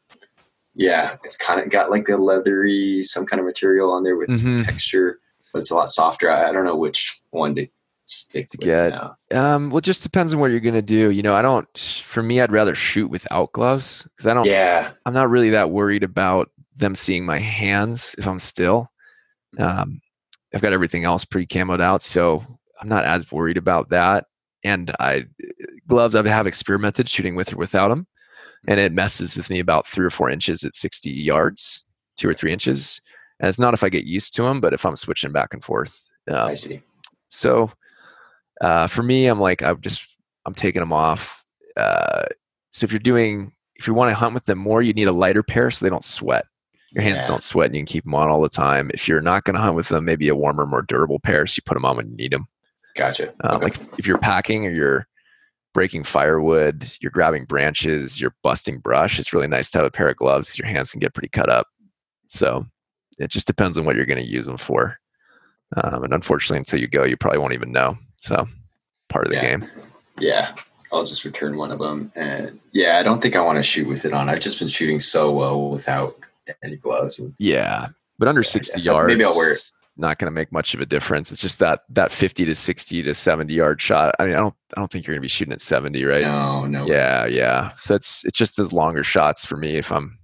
[0.75, 4.29] yeah, it's kind of got like a leathery some kind of material on there with
[4.29, 4.63] mm-hmm.
[4.63, 5.19] texture
[5.57, 6.29] but it's a lot softer.
[6.29, 7.67] I, I don't know which one to
[8.05, 8.93] stick to get.
[9.35, 11.09] Um, well, it just depends on what you're gonna do.
[11.09, 11.67] You know, I don't.
[12.03, 14.45] For me, I'd rather shoot without gloves because I don't.
[14.45, 14.91] Yeah.
[15.07, 18.91] I'm not really that worried about them seeing my hands if I'm still.
[19.57, 19.79] Mm-hmm.
[19.79, 20.01] Um,
[20.53, 22.45] I've got everything else pretty camoed out, so
[22.79, 24.25] I'm not as worried about that.
[24.63, 25.25] And I
[25.87, 28.05] gloves I have experimented shooting with or without them,
[28.67, 32.35] and it messes with me about three or four inches at 60 yards, two or
[32.35, 33.01] three inches.
[33.39, 35.63] And it's not if I get used to them, but if I'm switching back and
[35.63, 36.07] forth.
[36.29, 36.81] Um, I see.
[37.27, 37.71] So
[38.61, 41.43] uh, for me, I'm like, I'm just, I'm taking them off.
[41.75, 42.23] Uh,
[42.69, 45.11] so if you're doing, if you want to hunt with them more, you need a
[45.11, 46.45] lighter pair so they don't sweat.
[46.91, 47.27] Your hands yeah.
[47.27, 48.89] don't sweat and you can keep them on all the time.
[48.93, 51.59] If you're not going to hunt with them, maybe a warmer, more durable pair so
[51.59, 52.47] you put them on when you need them.
[52.95, 53.33] Gotcha.
[53.43, 53.65] Um, okay.
[53.65, 55.07] Like if you're packing or you're
[55.73, 60.09] breaking firewood, you're grabbing branches, you're busting brush, it's really nice to have a pair
[60.09, 61.67] of gloves because your hands can get pretty cut up.
[62.29, 62.65] So
[63.17, 64.99] it just depends on what you're going to use them for.
[65.75, 67.97] Um, and unfortunately, until you go, you probably won't even know.
[68.17, 68.45] So
[69.09, 69.57] part of the yeah.
[69.57, 69.69] game.
[70.19, 70.55] Yeah.
[70.91, 72.11] I'll just return one of them.
[72.15, 74.29] And yeah, I don't think I want to shoot with it on.
[74.29, 76.15] I've just been shooting so well without
[76.63, 77.19] any gloves.
[77.19, 77.87] And, yeah.
[78.17, 78.91] But under yeah, 60 yeah.
[78.91, 79.71] yards, maybe I'll wear it.
[79.99, 81.31] Not going to make much of a difference.
[81.31, 84.13] It's just that that 50 to 60 to 70 yard shot.
[84.19, 86.21] I mean, I don't I don't think you're going to be shooting at 70, right?
[86.21, 86.85] No, no.
[86.85, 87.71] Yeah, yeah.
[87.77, 90.19] So it's it's just those longer shots for me if I'm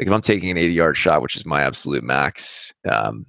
[0.00, 3.26] like if I'm taking an 80 yard shot, which is my absolute max, um,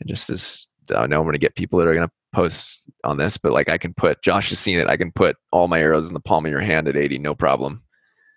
[0.00, 2.90] and just as I know I'm going to get people that are going to post
[3.04, 4.88] on this, but like I can put Josh has seen it.
[4.88, 7.32] I can put all my arrows in the palm of your hand at 80, no
[7.32, 7.80] problem.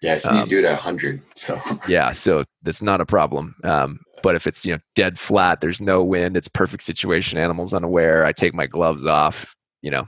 [0.04, 1.24] Yeah, I see um, you do it at 100.
[1.36, 3.56] So yeah, so that's not a problem.
[3.64, 7.40] Um, but if it's you know dead flat, there's no wind, it's perfect situation.
[7.40, 8.24] Animals unaware.
[8.24, 9.56] I take my gloves off.
[9.82, 10.08] You know,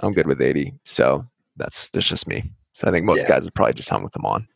[0.00, 0.72] I'm good with 80.
[0.86, 1.24] So
[1.56, 2.42] that's that's just me.
[2.72, 3.34] So I think most yeah.
[3.34, 4.48] guys would probably just hung with them on.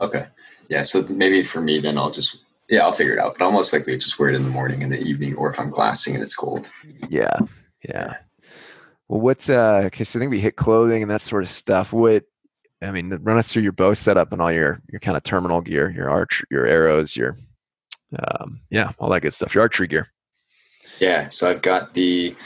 [0.00, 0.26] Okay
[0.68, 3.36] yeah, so maybe for me, then I'll just yeah, I'll figure it out.
[3.38, 5.60] But I'll most likely just wear it in the morning and the evening, or if
[5.60, 6.68] I'm glassing and it's cold.
[7.08, 7.36] Yeah,
[7.88, 8.16] yeah.
[9.08, 9.82] Well, what's uh?
[9.86, 11.92] Okay, so I think we hit clothing and that sort of stuff.
[11.92, 12.24] What
[12.82, 15.60] I mean, run us through your bow setup and all your your kind of terminal
[15.60, 17.36] gear, your arch, your arrows, your
[18.18, 19.54] um, yeah, all that good stuff.
[19.54, 20.08] Your archery gear.
[21.00, 22.36] Yeah, so I've got the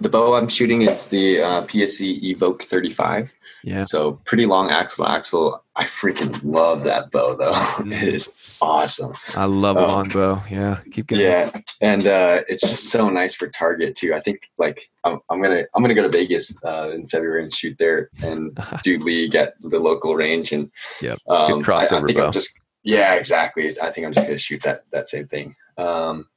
[0.00, 3.32] the bow I'm shooting is the uh, PSE Evoke 35.
[3.64, 3.84] Yeah.
[3.84, 5.61] So pretty long axle axle.
[5.74, 7.52] I freaking love that bow though.
[7.82, 8.02] Mm.
[8.02, 9.14] it is awesome.
[9.34, 10.42] I love um, a long bow.
[10.50, 10.80] Yeah.
[10.92, 11.22] Keep going.
[11.22, 11.50] Yeah.
[11.80, 14.14] And uh, it's just so nice for target too.
[14.14, 17.52] I think like I'm, I'm gonna I'm gonna go to Vegas uh, in February and
[17.52, 22.02] shoot there and do league at the local range and yeah, um, crossover I, I
[22.02, 22.26] think bow.
[22.26, 23.72] I'm just yeah, exactly.
[23.80, 25.56] I think I'm just gonna shoot that that same thing.
[25.78, 26.28] Um,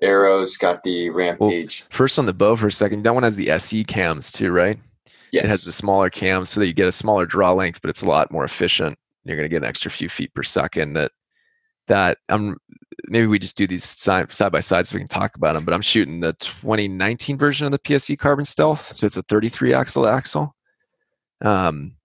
[0.00, 1.84] arrows got the rampage.
[1.84, 4.50] Well, first on the bow for a second, that one has the SE cams too,
[4.50, 4.78] right?
[5.32, 5.44] Yes.
[5.44, 8.02] It has the smaller cams so that you get a smaller draw length, but it's
[8.02, 8.98] a lot more efficient.
[9.24, 10.92] You're going to get an extra few feet per second.
[10.92, 11.12] That
[11.88, 12.56] that I'm
[13.08, 15.64] maybe we just do these side side by side so we can talk about them.
[15.64, 19.72] But I'm shooting the 2019 version of the PSE Carbon Stealth, so it's a 33
[19.72, 20.54] axle axle.
[21.40, 21.96] Um,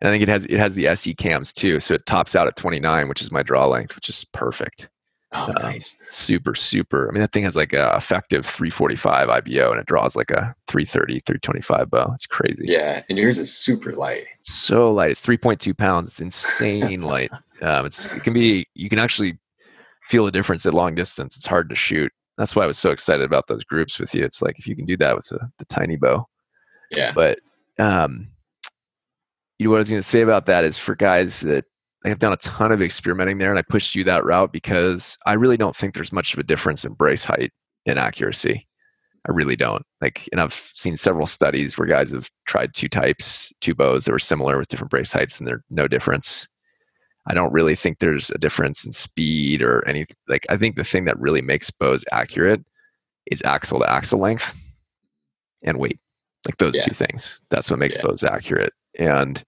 [0.00, 2.48] and I think it has it has the SE cams too, so it tops out
[2.48, 4.88] at 29, which is my draw length, which is perfect.
[5.34, 5.96] Oh, um, nice.
[6.08, 7.08] Super, super.
[7.08, 10.54] I mean, that thing has like a effective 345 IBO and it draws like a
[10.66, 12.10] 330, 325 bow.
[12.12, 12.64] It's crazy.
[12.66, 13.02] Yeah.
[13.08, 14.26] And yours is super light.
[14.42, 15.12] So light.
[15.12, 16.10] It's 3.2 pounds.
[16.10, 17.30] It's insane light.
[17.62, 19.38] Um, it's, it can be, you can actually
[20.08, 21.36] feel the difference at long distance.
[21.36, 22.10] It's hard to shoot.
[22.36, 24.24] That's why I was so excited about those groups with you.
[24.24, 26.26] It's like if you can do that with the, the tiny bow.
[26.90, 27.12] Yeah.
[27.14, 27.38] But
[27.78, 28.32] um,
[29.60, 31.66] you know what I was going to say about that is for guys that
[32.04, 35.16] I have done a ton of experimenting there, and I pushed you that route because
[35.26, 37.52] I really don't think there's much of a difference in brace height
[37.86, 38.66] and accuracy.
[39.28, 39.84] I really don't.
[40.00, 44.12] Like, and I've seen several studies where guys have tried two types, two bows that
[44.12, 46.48] were similar with different brace heights, and there's no difference.
[47.28, 50.16] I don't really think there's a difference in speed or anything.
[50.26, 52.64] Like, I think the thing that really makes bows accurate
[53.30, 54.54] is axle to axle length
[55.62, 56.00] and weight.
[56.44, 56.84] Like those yeah.
[56.84, 57.40] two things.
[57.50, 58.02] That's what makes yeah.
[58.02, 58.72] bows accurate.
[58.98, 59.44] And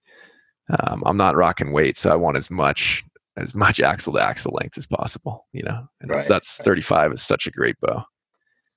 [0.69, 3.03] um, I'm not rocking weight, so I want as much
[3.37, 5.45] as much axle to axle length as possible.
[5.53, 6.15] You know, and right.
[6.15, 8.03] that's, that's 35 is such a great bow.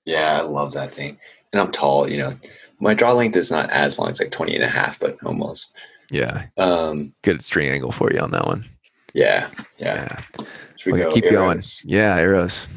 [0.04, 1.18] Yeah, I love that thing.
[1.52, 2.10] And I'm tall.
[2.10, 2.38] You know,
[2.80, 4.10] my draw length is not as long.
[4.10, 5.76] It's like 20 and a half, but almost.
[6.10, 6.46] Yeah.
[6.56, 8.68] Um, Good string angle for you on that one.
[9.14, 9.48] Yeah.
[9.78, 10.20] Yeah.
[10.38, 10.44] yeah.
[10.86, 11.10] we go?
[11.10, 11.34] keep arrows.
[11.34, 11.62] going.
[11.84, 12.68] Yeah, arrows.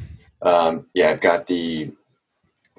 [0.42, 1.92] Um, yeah, I've got the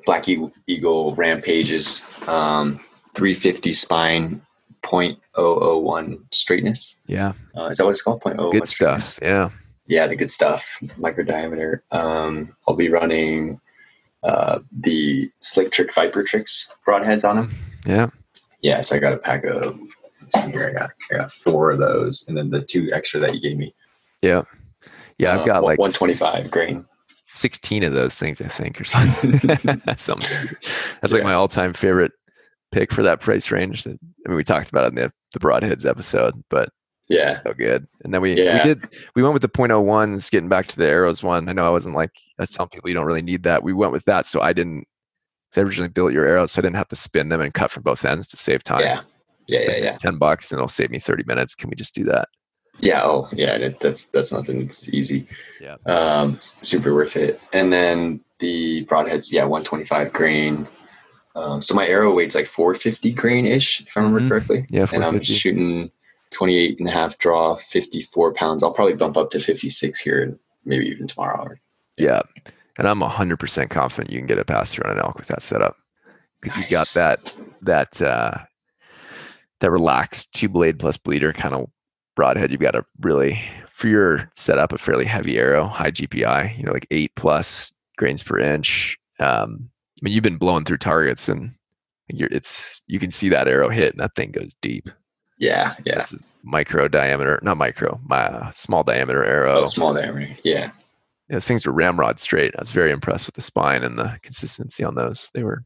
[0.04, 2.76] Black Eagle, Eagle Rampages, um,
[3.14, 4.42] 350 spine
[4.82, 6.96] 0.001 straightness.
[7.06, 7.32] Yeah.
[7.56, 8.20] Uh, is that what it's called?
[8.22, 9.18] 0.001 Good stuff.
[9.22, 9.50] Yeah.
[9.86, 10.82] Yeah, the good stuff.
[10.96, 11.82] Micro diameter.
[11.90, 13.60] Um, I'll be running
[14.22, 17.54] uh, the Slick Trick Viper Tricks broadheads on them.
[17.86, 18.08] Yeah.
[18.60, 19.78] Yeah, so I got a pack of,
[20.46, 23.40] here, I got, I got four of those, and then the two extra that you
[23.40, 23.72] gave me.
[24.22, 24.42] Yeah.
[25.18, 26.84] Yeah, I've got uh, like 125 grain.
[27.24, 29.32] 16 of those things, I think, or something.
[29.96, 30.56] something.
[31.00, 32.12] That's like my all time favorite
[32.72, 33.84] pick for that price range.
[33.84, 36.70] That, I mean, we talked about it in the, the broadheads episode, but
[37.08, 37.86] yeah, so good.
[38.04, 38.58] And then we yeah.
[38.58, 40.30] we did we went with the 0.01s.
[40.30, 42.94] Getting back to the arrows one, I know I wasn't like I tell people you
[42.94, 43.62] don't really need that.
[43.62, 44.86] We went with that, so I didn't.
[45.56, 47.82] I originally built your arrows, so I didn't have to spin them and cut from
[47.82, 48.80] both ends to save time.
[48.80, 49.00] Yeah,
[49.48, 49.90] yeah, so yeah, yeah.
[49.92, 51.54] Ten bucks, and it'll save me thirty minutes.
[51.54, 52.28] Can we just do that?
[52.78, 53.02] Yeah.
[53.04, 53.68] Oh, yeah.
[53.80, 54.62] that's that's nothing.
[54.62, 55.26] It's easy.
[55.60, 55.76] Yeah.
[55.86, 57.40] Um, super worth it.
[57.52, 60.66] And then the broadheads, yeah, 125 grain.
[61.34, 64.28] Um, so my arrow weight's like 450 grain ish, if I remember mm-hmm.
[64.28, 64.66] correctly.
[64.68, 65.90] Yeah, and I'm shooting
[66.32, 68.62] 28 and a half draw, 54 pounds.
[68.62, 71.48] I'll probably bump up to 56 here, maybe even tomorrow.
[71.96, 72.22] Yeah,
[72.78, 75.28] and I'm 100 percent confident you can get a pass through on an elk with
[75.28, 75.76] that setup
[76.40, 76.70] because nice.
[76.70, 78.38] you got that that uh,
[79.60, 81.70] that relaxed two blade plus bleeder kind of
[82.16, 82.50] broadhead.
[82.50, 86.58] You've got a really for your setup a fairly heavy arrow, high GPI.
[86.58, 88.98] You know, like eight plus grains per inch.
[89.20, 89.70] Um,
[90.02, 91.54] mean, you've been blowing through targets, and
[92.08, 94.90] you're it's you can see that arrow hit, and that thing goes deep.
[95.38, 96.00] Yeah, yeah.
[96.00, 99.62] It's micro diameter, not micro, my uh, small diameter arrow.
[99.62, 100.34] Oh, small diameter.
[100.44, 100.70] Yeah.
[101.28, 102.54] Yeah, those things were ramrod straight.
[102.56, 105.30] I was very impressed with the spine and the consistency on those.
[105.34, 105.64] They were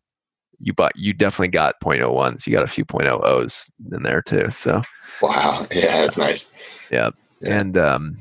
[0.58, 2.46] you bought you definitely got 0.01s.
[2.46, 4.50] You got a few 0.00s in there too.
[4.50, 4.82] So
[5.22, 6.50] wow, yeah, that's nice.
[6.90, 7.60] Yeah, yeah.
[7.60, 8.16] and um,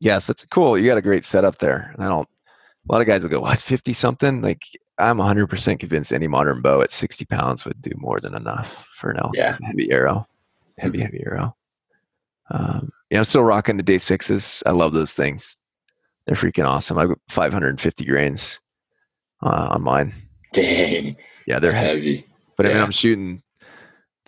[0.00, 0.78] yes, that's cool.
[0.78, 1.94] You got a great setup there.
[1.98, 2.28] I don't.
[2.88, 4.62] A lot of guys will go, "What, fifty something?" Like
[5.00, 9.10] I'm 100% convinced any modern bow at 60 pounds would do more than enough for
[9.10, 9.32] an elk.
[9.34, 9.56] Yeah.
[9.62, 10.26] Heavy arrow,
[10.78, 11.04] heavy, mm-hmm.
[11.04, 11.56] heavy arrow.
[12.50, 14.62] Um, yeah, I'm still rocking the day sixes.
[14.66, 15.56] I love those things.
[16.26, 16.98] They're freaking awesome.
[16.98, 18.60] I've got 550 grains
[19.42, 20.12] uh, on mine.
[20.52, 21.16] Dang.
[21.46, 22.16] Yeah, they're heavy.
[22.16, 22.26] heavy.
[22.56, 22.72] But yeah.
[22.72, 23.42] I mean, I'm shooting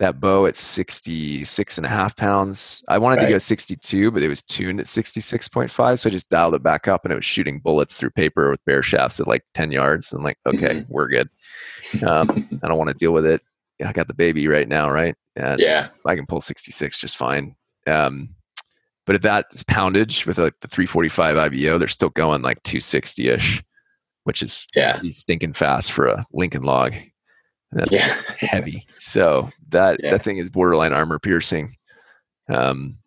[0.03, 2.83] that bow at 66 and a half pounds.
[2.89, 3.27] I wanted right.
[3.27, 5.99] to go 62, but it was tuned at 66.5.
[5.99, 8.63] So I just dialed it back up and it was shooting bullets through paper with
[8.65, 10.11] bare shafts at like 10 yards.
[10.11, 10.93] I'm like, okay, mm-hmm.
[10.93, 11.29] we're good.
[12.05, 13.41] Um, I don't want to deal with it.
[13.85, 15.15] I got the baby right now, right?
[15.35, 17.55] And yeah, I can pull 66 just fine.
[17.87, 18.35] Um,
[19.05, 23.63] but at that poundage with like the 345 IBO, they're still going like 260 ish,
[24.23, 26.93] which is yeah stinking fast for a Lincoln log.
[27.73, 28.15] That's yeah.
[28.39, 28.85] heavy.
[28.99, 30.11] So that yeah.
[30.11, 31.75] that thing is borderline armor piercing.
[32.49, 32.97] Um,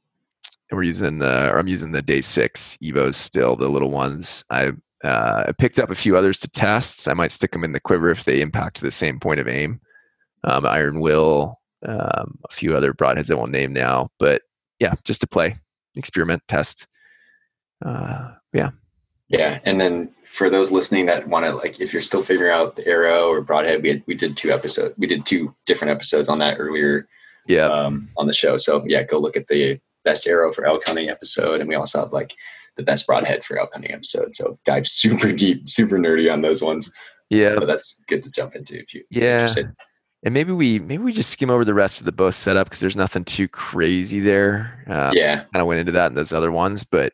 [0.72, 4.44] we're using the, or I'm using the day six Evos still, the little ones.
[4.50, 4.72] I
[5.05, 7.09] uh, picked up a few others to test.
[7.09, 9.81] I might stick them in the quiver if they impact the same point of aim.
[10.44, 14.42] Um, Iron Will, um, a few other broadheads I won't name now, but
[14.81, 15.57] yeah, just to play,
[15.94, 16.87] experiment, test.
[17.85, 18.70] Uh, yeah.
[19.28, 22.76] Yeah, and then for those listening that want to like, if you're still figuring out
[22.76, 24.94] the arrow or broadhead, we had, we did two episodes.
[24.98, 27.08] We did two different episodes on that earlier.
[27.48, 27.66] Yeah.
[27.66, 28.56] Um, on the show.
[28.56, 32.00] So yeah, go look at the best arrow for elk hunting episode, and we also
[32.00, 32.34] have like
[32.76, 34.36] the best broadhead for elk hunting episode.
[34.36, 36.90] So dive super deep, super nerdy on those ones.
[37.28, 39.34] Yeah, but that's good to jump into if you yeah.
[39.34, 39.72] Interested.
[40.22, 42.80] And maybe we maybe we just skim over the rest of the bow setup because
[42.80, 44.84] there's nothing too crazy there.
[44.88, 47.12] Um, yeah, kind of went into that in those other ones, but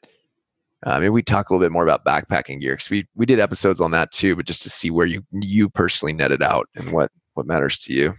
[0.84, 3.38] uh, maybe we talk a little bit more about backpacking gear because we we did
[3.38, 6.92] episodes on that too, but just to see where you you personally netted out and
[6.92, 8.14] what what matters to you.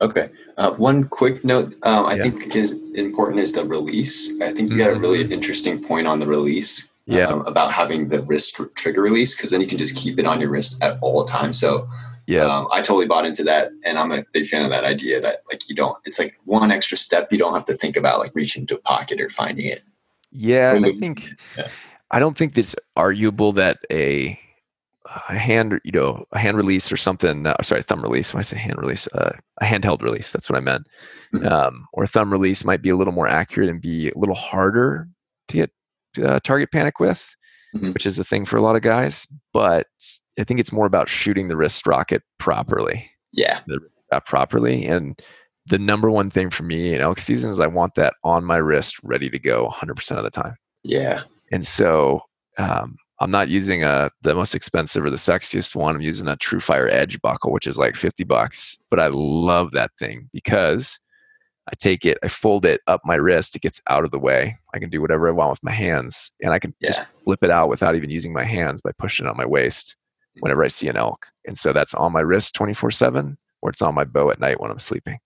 [0.00, 0.30] Okay.
[0.58, 2.24] Uh, one quick note um, I yeah.
[2.24, 4.40] think is important is the release.
[4.40, 5.32] I think you got a really mm-hmm.
[5.32, 6.92] interesting point on the release.
[7.06, 7.26] Yeah.
[7.26, 10.40] Um, about having the wrist trigger release because then you can just keep it on
[10.40, 11.58] your wrist at all times.
[11.58, 11.88] So
[12.28, 15.20] yeah, um, I totally bought into that, and I'm a big fan of that idea
[15.20, 15.98] that like you don't.
[16.04, 17.32] It's like one extra step.
[17.32, 19.82] You don't have to think about like reaching into a pocket or finding it.
[20.30, 21.34] Yeah, I think.
[21.58, 21.68] Yeah.
[22.12, 24.38] I don't think it's arguable that a
[25.28, 27.46] a hand, you know, a hand release or something.
[27.46, 28.32] Uh, sorry, thumb release.
[28.32, 30.30] When I say hand release, uh, a handheld release.
[30.30, 30.86] That's what I meant.
[31.34, 31.46] Mm-hmm.
[31.46, 35.08] Um, or thumb release might be a little more accurate and be a little harder
[35.48, 35.70] to get
[36.24, 37.34] uh, target panic with,
[37.74, 37.92] mm-hmm.
[37.92, 39.26] which is a thing for a lot of guys.
[39.52, 39.86] But
[40.38, 43.10] I think it's more about shooting the wrist rocket properly.
[43.32, 43.80] Yeah, the,
[44.20, 44.86] properly.
[44.86, 45.20] And
[45.66, 48.56] the number one thing for me in elk season is I want that on my
[48.56, 50.56] wrist, ready to go 100% of the time.
[50.82, 51.22] Yeah.
[51.52, 52.22] And so
[52.58, 55.94] um, I'm not using a the most expensive or the sexiest one.
[55.94, 58.78] I'm using a TruFire Edge buckle, which is like 50 bucks.
[58.90, 60.98] But I love that thing because
[61.68, 64.56] I take it, I fold it up my wrist, it gets out of the way.
[64.74, 66.88] I can do whatever I want with my hands, and I can yeah.
[66.88, 69.96] just flip it out without even using my hands by pushing it on my waist
[70.40, 71.26] whenever I see an elk.
[71.46, 74.60] And so that's on my wrist 24 7, or it's on my bow at night
[74.60, 75.18] when I'm sleeping.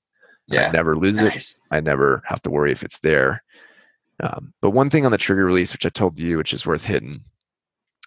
[0.46, 0.68] Yeah.
[0.68, 1.56] I never lose nice.
[1.56, 1.74] it.
[1.74, 3.42] I never have to worry if it's there.
[4.22, 6.84] Um, but one thing on the trigger release, which I told you, which is worth
[6.84, 7.22] hitting,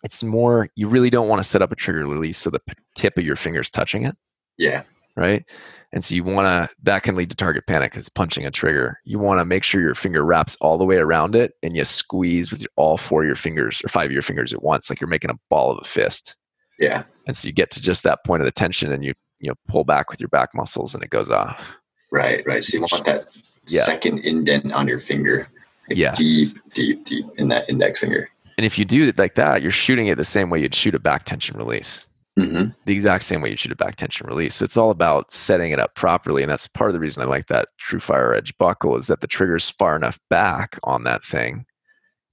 [0.04, 2.62] it's more you really don't want to set up a trigger release so the
[2.96, 4.16] tip of your fingers touching it.
[4.58, 4.84] Yeah.
[5.16, 5.44] Right.
[5.92, 7.96] And so you want to that can lead to target panic.
[7.96, 9.00] It's punching a trigger.
[9.06, 11.84] You want to make sure your finger wraps all the way around it, and you
[11.84, 14.90] squeeze with your, all four of your fingers or five of your fingers at once,
[14.90, 16.36] like you're making a ball of a fist.
[16.80, 17.04] Yeah.
[17.28, 19.56] And so you get to just that point of the tension, and you you know
[19.68, 21.76] pull back with your back muscles, and it goes off.
[22.12, 22.46] Right.
[22.46, 22.64] Right.
[22.64, 23.26] So you want that
[23.68, 23.82] yeah.
[23.82, 25.50] second indent on your finger
[25.98, 28.30] yeah, deep, deep, deep in that index finger.
[28.58, 30.94] And if you do it like that, you're shooting it the same way you'd shoot
[30.94, 32.10] a back tension release.
[32.38, 32.72] Mm-hmm.
[32.86, 34.56] The exact same way you shoot a back tension release.
[34.56, 37.26] So it's all about setting it up properly, and that's part of the reason I
[37.26, 41.66] like that TruFire Edge buckle is that the trigger's far enough back on that thing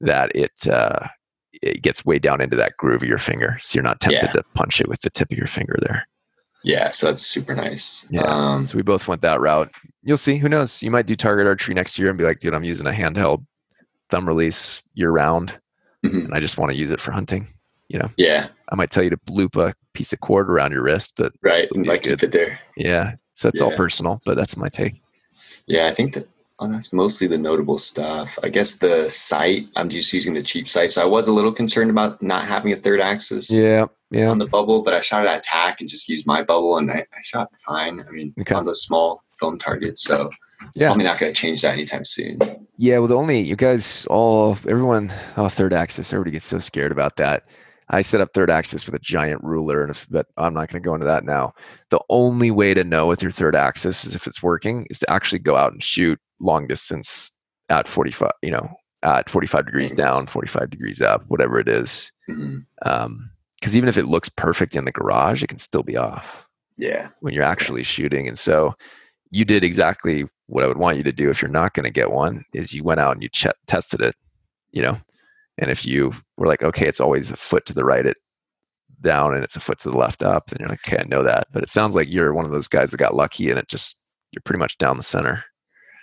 [0.00, 1.08] that it uh,
[1.62, 4.32] it gets way down into that groove of your finger, so you're not tempted yeah.
[4.32, 6.06] to punch it with the tip of your finger there.
[6.66, 8.08] Yeah, so that's super nice.
[8.10, 9.72] Yeah, um, so we both went that route.
[10.02, 10.36] You'll see.
[10.36, 10.82] Who knows?
[10.82, 13.46] You might do target archery next year and be like, dude, I'm using a handheld
[14.10, 15.60] thumb release year round,
[16.04, 16.24] mm-hmm.
[16.24, 17.46] and I just want to use it for hunting.
[17.86, 18.10] You know?
[18.16, 18.48] Yeah.
[18.72, 21.68] I might tell you to loop a piece of cord around your wrist, but right,
[21.86, 22.58] like keep it there.
[22.76, 23.14] Yeah.
[23.32, 23.66] So it's yeah.
[23.66, 25.00] all personal, but that's my take.
[25.68, 28.38] Yeah, I think that Oh, that's mostly the notable stuff.
[28.42, 30.90] I guess the sight, I'm just using the cheap sight.
[30.90, 34.28] So I was a little concerned about not having a third axis yeah, yeah.
[34.28, 36.90] on the bubble, but I shot it at attack and just used my bubble and
[36.90, 38.02] I, I shot fine.
[38.08, 38.54] I mean, okay.
[38.54, 40.02] on those small film targets.
[40.02, 40.30] So
[40.74, 42.38] yeah, I'm not going to change that anytime soon.
[42.78, 42.98] Yeah.
[42.98, 47.16] Well, the only, you guys all, everyone, oh, third axis, everybody gets so scared about
[47.16, 47.44] that.
[47.88, 50.82] I set up third axis with a giant ruler, and if, but I'm not going
[50.82, 51.54] to go into that now.
[51.90, 55.10] The only way to know with your third axis is if it's working is to
[55.12, 57.30] actually go out and shoot long distance
[57.68, 58.68] at 45, you know,
[59.02, 62.12] at 45 degrees down, 45 degrees up, whatever it is.
[62.28, 62.58] Mm-hmm.
[62.88, 66.46] Um, because even if it looks perfect in the garage, it can still be off.
[66.76, 67.08] Yeah.
[67.20, 68.28] When you're actually shooting.
[68.28, 68.74] And so
[69.30, 71.90] you did exactly what I would want you to do if you're not going to
[71.90, 74.14] get one is you went out and you ch- tested it,
[74.72, 74.98] you know,
[75.58, 78.18] and if you were like, okay, it's always a foot to the right, it
[79.00, 81.22] down and it's a foot to the left up, then you're like, okay, I know
[81.22, 81.46] that.
[81.52, 84.00] But it sounds like you're one of those guys that got lucky and it just,
[84.32, 85.44] you're pretty much down the center.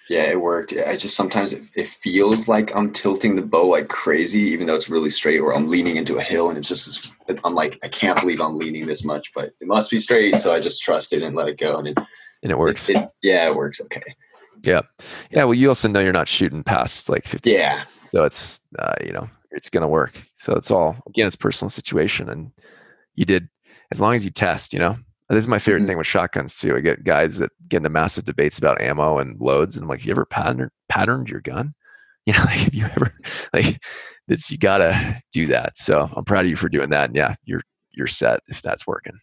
[0.09, 0.73] Yeah, it worked.
[0.73, 4.75] I just sometimes it, it, feels like I'm tilting the bow like crazy, even though
[4.75, 7.13] it's really straight, or I'm leaning into a hill and it's just,
[7.45, 10.37] I'm like, I can't believe I'm leaning this much, but it must be straight.
[10.39, 11.77] So I just trust it and let it go.
[11.77, 11.97] And it,
[12.43, 12.89] and it works.
[12.89, 13.79] It, yeah, it works.
[13.79, 14.03] Okay.
[14.65, 14.81] Yeah.
[15.31, 15.45] Yeah.
[15.45, 17.51] Well, you also know you're not shooting past like 50.
[17.51, 17.83] Yeah.
[18.11, 20.21] So it's, uh, you know, it's going to work.
[20.35, 22.29] So it's all, again, it's personal situation.
[22.29, 22.51] And
[23.15, 23.47] you did,
[23.91, 24.97] as long as you test, you know,
[25.29, 25.87] this is my favorite mm-hmm.
[25.87, 26.75] thing with shotguns too.
[26.75, 30.05] I get guys that get into massive debates about ammo and loads, and I'm like,
[30.05, 31.73] you ever patterned patterned your gun?
[32.25, 33.13] You know, like if you ever
[33.53, 33.83] like
[34.29, 35.77] it's you gotta do that.
[35.77, 37.09] So I'm proud of you for doing that.
[37.09, 37.59] And yeah, you're
[37.91, 39.19] you're set if that's working.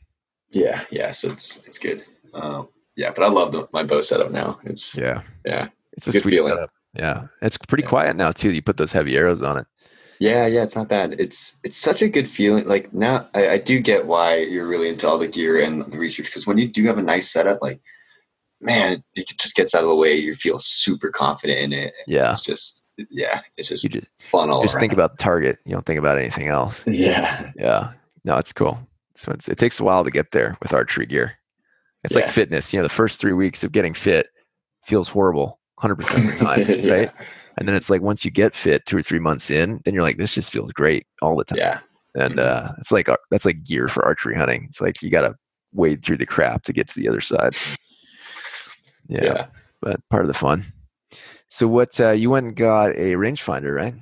[0.51, 1.13] Yeah, yeah.
[1.13, 2.05] So it's it's good.
[2.35, 4.61] Um, yeah, but I love the, my bow setup now.
[4.65, 5.69] It's yeah, yeah.
[5.95, 6.53] It's a good sweet feeling.
[6.53, 6.71] setup.
[6.95, 7.89] Yeah, it's pretty yeah.
[7.89, 8.51] quiet now too.
[8.51, 9.67] You put those heavy arrows on it.
[10.21, 11.19] Yeah, yeah, it's not bad.
[11.19, 12.69] It's it's such a good feeling.
[12.69, 15.99] Like now, I, I do get why you're really into all the gear and the
[15.99, 17.81] research because when you do have a nice setup, like
[18.61, 20.15] man, it just gets out of the way.
[20.15, 21.95] You feel super confident in it.
[22.07, 24.61] Yeah, it's just yeah, it's just, just fun all.
[24.61, 24.81] Just around.
[24.81, 25.59] think about the target.
[25.65, 26.87] You don't think about anything else.
[26.87, 27.93] Yeah, yeah.
[28.27, 28.79] No, it's cool.
[29.15, 31.33] So it's, it takes a while to get there with archery gear.
[32.05, 32.23] It's yeah.
[32.23, 32.75] like fitness.
[32.75, 34.27] You know, the first three weeks of getting fit
[34.85, 36.93] feels horrible, hundred percent of the time, yeah.
[36.93, 37.13] right?
[37.61, 40.03] And then it's like once you get fit two or three months in, then you're
[40.03, 41.59] like, this just feels great all the time.
[41.59, 41.81] Yeah.
[42.17, 44.65] And uh, it's like uh, that's like gear for archery hunting.
[44.65, 45.37] It's like you got to
[45.73, 47.55] wade through the crap to get to the other side.
[49.09, 49.47] Yeah, yeah.
[49.81, 50.65] but part of the fun.
[51.49, 53.95] So what uh, you went and got a rangefinder, right?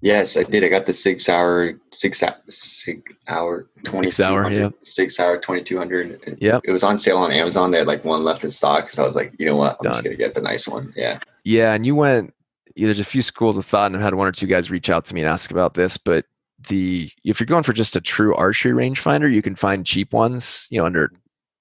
[0.00, 0.62] Yes, I did.
[0.62, 5.38] I got the SIG Sauer, SIG Sauer, SIG Sauer, twenty SIG Sauer, yeah, SIG Sauer,
[5.38, 6.36] twenty two hundred.
[6.38, 7.70] Yeah, it was on sale on Amazon.
[7.70, 9.82] They had like one left in stock, so I was like, you know what, I'm
[9.82, 9.92] Done.
[9.94, 10.92] just gonna get the nice one.
[10.96, 11.74] Yeah, yeah.
[11.74, 12.32] And you went.
[12.76, 14.90] Yeah, there's a few schools of thought, and I've had one or two guys reach
[14.90, 15.96] out to me and ask about this.
[15.96, 16.26] But
[16.68, 20.68] the if you're going for just a true archery rangefinder, you can find cheap ones,
[20.70, 21.12] you know, under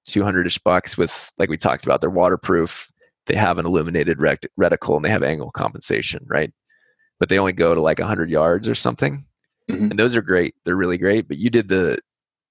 [0.07, 2.01] 200ish bucks with like we talked about.
[2.01, 2.91] They're waterproof.
[3.25, 6.51] They have an illuminated rect- reticle and they have angle compensation, right?
[7.19, 9.25] but they only go to like 100 yards or something
[9.69, 9.91] mm-hmm.
[9.91, 11.99] and those are great they're really great but you did the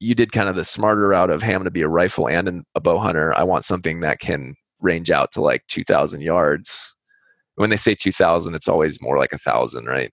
[0.00, 2.28] you did kind of the smarter route of hey i'm going to be a rifle
[2.28, 6.20] and an, a bow hunter i want something that can range out to like 2000
[6.20, 6.93] yards
[7.56, 10.10] when they say 2000 it's always more like a thousand right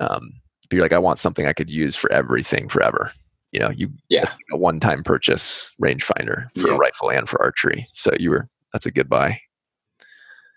[0.00, 0.20] um,
[0.68, 3.12] but you're like i want something i could use for everything forever
[3.52, 6.74] you know you yeah like a one-time purchase rangefinder for yeah.
[6.74, 9.40] a rifle and for archery so you were that's a good buy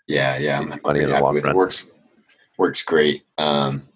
[0.06, 1.56] yeah yeah money in the long run.
[1.56, 1.86] works
[2.58, 3.24] works great.
[3.38, 3.88] Um,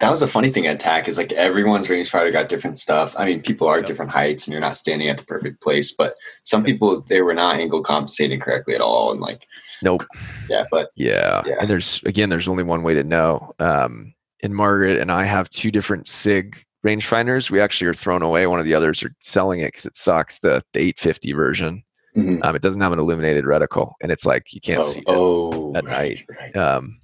[0.00, 3.14] that was a funny thing at TAC is like everyone's range rangefinder got different stuff.
[3.18, 6.16] I mean, people are different heights and you're not standing at the perfect place, but
[6.42, 9.10] some people they were not angle compensating correctly at all.
[9.10, 9.46] And like,
[9.82, 10.04] nope.
[10.50, 11.42] Yeah, but yeah.
[11.46, 11.56] yeah.
[11.60, 13.54] And there's again, there's only one way to know.
[13.58, 17.50] Um, and Margaret and I have two different SIG rangefinders.
[17.50, 18.46] We actually are thrown away.
[18.46, 20.40] One of the others are selling it because it sucks.
[20.40, 21.82] The, the 850 version.
[22.16, 22.42] Mm-hmm.
[22.42, 25.04] Um, it doesn't have an illuminated reticle, and it's like you can't oh, see it
[25.06, 26.24] oh, at right, night.
[26.40, 26.56] Right.
[26.56, 26.98] Um,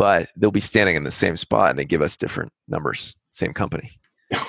[0.00, 3.52] but they'll be standing in the same spot and they give us different numbers same
[3.52, 3.90] company.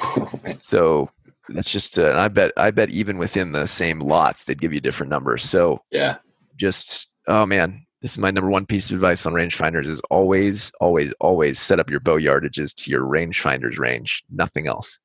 [0.59, 1.09] So
[1.49, 4.79] that's just uh, i bet i bet even within the same lots they'd give you
[4.79, 5.43] different numbers.
[5.43, 6.17] So yeah.
[6.55, 10.71] just oh man this is my number one piece of advice on rangefinders is always
[10.79, 14.99] always always set up your bow yardages to your rangefinder's range nothing else.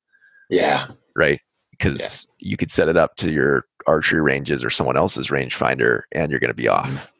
[0.49, 0.87] Yeah.
[1.15, 1.41] Right?
[1.71, 2.51] Because yeah.
[2.51, 6.39] you could set it up to your archery ranges or someone else's rangefinder and you're
[6.39, 7.11] going to be off.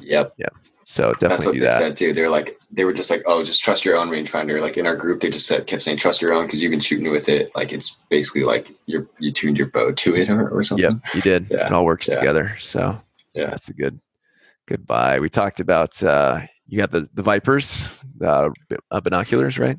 [0.00, 0.34] Yep.
[0.38, 1.72] Yep so definitely That's what do they that.
[1.74, 2.12] said too.
[2.12, 4.60] They're like they were just like, oh, just trust your own rangefinder.
[4.60, 6.80] Like in our group, they just said kept saying trust your own because you've been
[6.80, 7.50] shooting with it.
[7.54, 11.00] Like it's basically like you you tuned your bow to it or, or something.
[11.04, 11.46] Yep, you did.
[11.50, 11.66] Yeah.
[11.66, 12.18] It all works yeah.
[12.18, 12.56] together.
[12.60, 12.98] So
[13.34, 14.00] yeah, that's a good
[14.66, 15.20] goodbye.
[15.20, 18.50] We talked about uh, you got the the Vipers uh,
[19.02, 19.78] binoculars, right?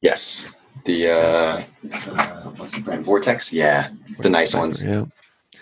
[0.00, 0.54] Yes.
[0.84, 1.60] The uh,
[2.56, 3.04] what's the brand?
[3.04, 3.52] Vortex.
[3.52, 4.86] Yeah, the nice ones.
[4.86, 5.06] Yeah.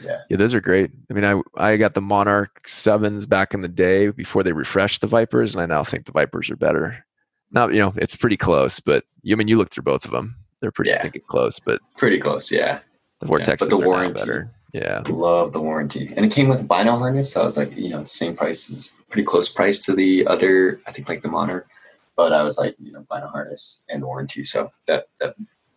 [0.02, 0.20] Yeah.
[0.28, 0.90] yeah, those are great.
[1.10, 5.00] I mean, I I got the Monarch sevens back in the day before they refreshed
[5.00, 7.04] the Vipers, and I now think the Vipers are better.
[7.50, 10.10] Now, you know, it's pretty close, but you I mean you look through both of
[10.10, 10.98] them; they're pretty yeah.
[10.98, 11.58] stinking close.
[11.58, 12.80] But pretty close, yeah.
[13.20, 14.50] The Vortex, yeah, but the warranty, better.
[14.72, 17.32] Yeah, love the warranty, and it came with a bino harness.
[17.32, 20.80] So I was like, you know, same price is pretty close price to the other.
[20.86, 21.68] I think like the Monarch,
[22.16, 25.34] but I was like, you know, bino harness and warranty, so that that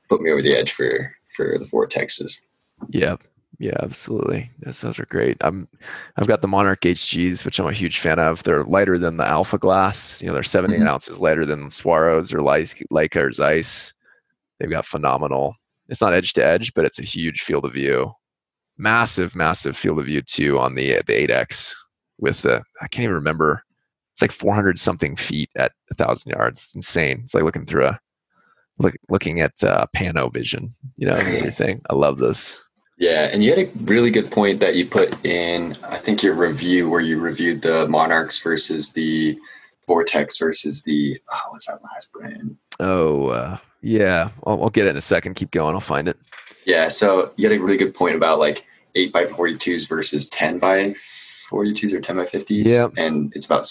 [0.09, 2.41] put me over the edge for for the Vortexes.
[2.89, 3.15] Yeah,
[3.57, 4.51] yeah, absolutely.
[4.65, 5.37] Yes, those are great.
[5.41, 5.67] I'm,
[6.17, 8.43] I've got the Monarch HGs, which I'm a huge fan of.
[8.43, 10.21] They're lighter than the Alpha Glass.
[10.21, 10.87] You know, they're 78 mm-hmm.
[10.87, 13.93] ounces lighter than Swaros or Leica or Zeiss.
[14.59, 15.55] They've got phenomenal.
[15.89, 18.13] It's not edge to edge, but it's a huge field of view.
[18.77, 21.75] Massive, massive field of view too on the the 8X
[22.19, 23.63] with the I can't even remember.
[24.13, 26.59] It's like 400 something feet at a thousand yards.
[26.59, 27.21] It's insane.
[27.23, 27.99] It's like looking through a
[28.77, 30.73] look, looking at uh, pano vision.
[30.97, 31.81] You know, everything.
[31.89, 32.68] I love this.
[32.99, 36.33] Yeah, and you had a really good point that you put in, I think, your
[36.33, 39.39] review where you reviewed the Monarchs versus the
[39.87, 42.57] Vortex versus the, oh, what's that last brand?
[42.81, 44.31] Oh, uh, yeah.
[44.45, 45.35] I'll, I'll, get it in a second.
[45.35, 45.75] Keep going.
[45.75, 46.17] I'll find it.
[46.65, 50.59] Yeah, so you had a really good point about like 8 by 42s versus 10
[50.59, 50.93] by
[51.49, 52.65] 42s or 10 by 50s.
[52.65, 52.89] Yeah.
[52.97, 53.65] And it's about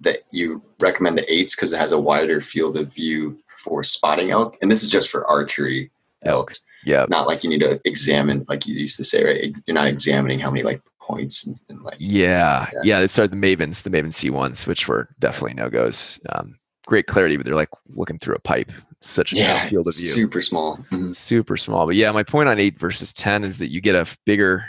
[0.00, 4.30] that you recommend the 8s because it has a wider field of view for spotting
[4.30, 4.58] elk.
[4.60, 5.90] And this is just for archery
[6.22, 6.52] elk.
[6.84, 7.06] Yeah.
[7.08, 9.56] Not like you need to examine, like you used to say, right?
[9.66, 11.96] You're not examining how many like points and, and like.
[11.98, 12.68] Yeah.
[12.72, 12.80] Yeah.
[12.84, 13.00] yeah.
[13.00, 16.18] They started the Mavens, the Maven C1s, which were definitely no goes.
[16.30, 18.70] Um, great clarity, but they're like looking through a pipe.
[18.92, 20.06] It's such a yeah, field of view.
[20.06, 20.76] Super small.
[20.90, 21.12] Mm-hmm.
[21.12, 21.86] Super small.
[21.86, 24.64] But yeah, my point on eight versus 10 is that you get a bigger,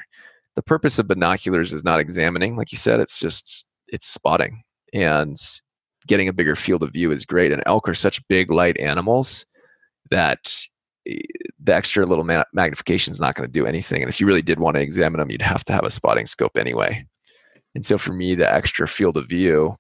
[0.56, 2.56] the purpose of binoculars is not examining.
[2.56, 4.64] Like you said, it's just, it's spotting
[4.94, 5.36] and
[6.08, 7.52] getting a bigger field of view is great.
[7.52, 9.46] And elk are such big, light animals
[10.12, 10.66] that
[11.06, 14.02] the extra little magnification is not going to do anything.
[14.02, 16.26] And if you really did want to examine them, you'd have to have a spotting
[16.26, 17.06] scope anyway.
[17.76, 19.76] And so for me, the extra field of view,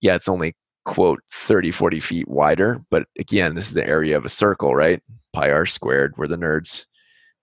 [0.00, 2.80] yeah, it's only quote 30, 40 feet wider.
[2.90, 5.00] But again, this is the area of a circle, right?
[5.32, 6.84] Pi r squared, we're the nerds.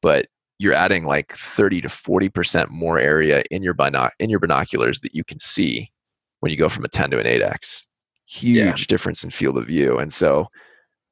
[0.01, 0.27] But
[0.59, 5.15] you're adding like 30 to 40% more area in your, binoc- in your binoculars that
[5.15, 5.91] you can see
[6.39, 7.87] when you go from a 10 to an 8x.
[8.25, 8.85] huge yeah.
[8.87, 9.97] difference in field of view.
[9.97, 10.47] And so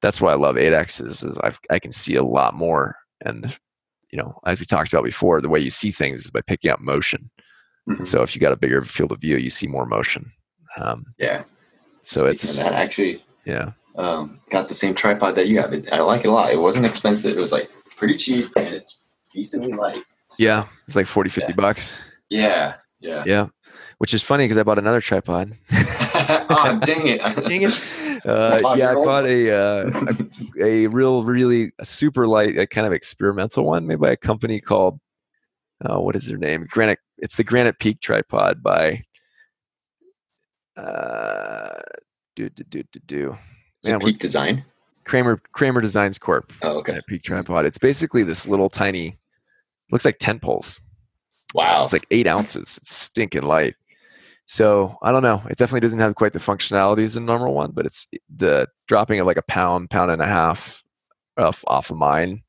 [0.01, 2.95] that's why I love 8X is, is I've, I can see a lot more.
[3.21, 3.57] And,
[4.11, 6.71] you know, as we talked about before, the way you see things is by picking
[6.71, 7.29] up motion.
[7.87, 7.99] Mm-hmm.
[7.99, 10.31] And so if you got a bigger field of view, you see more motion.
[10.77, 11.43] Um, yeah.
[12.01, 13.71] So Speaking it's that actually, yeah.
[13.95, 15.73] Um, got the same tripod that you have.
[15.91, 16.51] I like it a lot.
[16.51, 17.37] It wasn't expensive.
[17.37, 18.99] It was like pretty cheap and it's
[19.33, 20.03] decently light.
[20.27, 20.67] So, yeah.
[20.87, 21.55] It's like 40, 50 yeah.
[21.55, 21.99] bucks.
[22.29, 22.75] Yeah.
[23.01, 23.23] Yeah.
[23.25, 23.47] Yeah.
[23.99, 25.57] Which is funny because I bought another tripod.
[25.71, 27.21] oh, dang it.
[27.47, 27.95] dang it.
[28.25, 30.03] Uh, yeah, I bought a, uh,
[30.59, 34.17] a, a real, really a super light, a kind of experimental one made by a
[34.17, 34.99] company called,
[35.85, 36.67] uh, what is their name?
[36.69, 36.99] Granite.
[37.19, 39.05] It's the Granite Peak tripod by,
[40.75, 41.79] uh,
[42.35, 43.37] do, do, do, do, do.
[43.87, 44.65] Man, Peak Design?
[45.05, 46.51] Kramer, Kramer Designs Corp.
[46.61, 46.91] Oh, okay.
[46.91, 47.65] Granite Peak tripod.
[47.65, 49.17] It's basically this little tiny,
[49.93, 50.81] looks like tent poles.
[51.53, 51.83] Wow.
[51.83, 52.79] It's like eight ounces.
[52.81, 53.75] It's stinking light.
[54.49, 55.43] So I don't know.
[55.47, 59.19] It definitely doesn't have quite the functionality as a normal one, but it's the dropping
[59.19, 60.83] of like a pound, pound and a half
[61.37, 62.41] off, off of mine,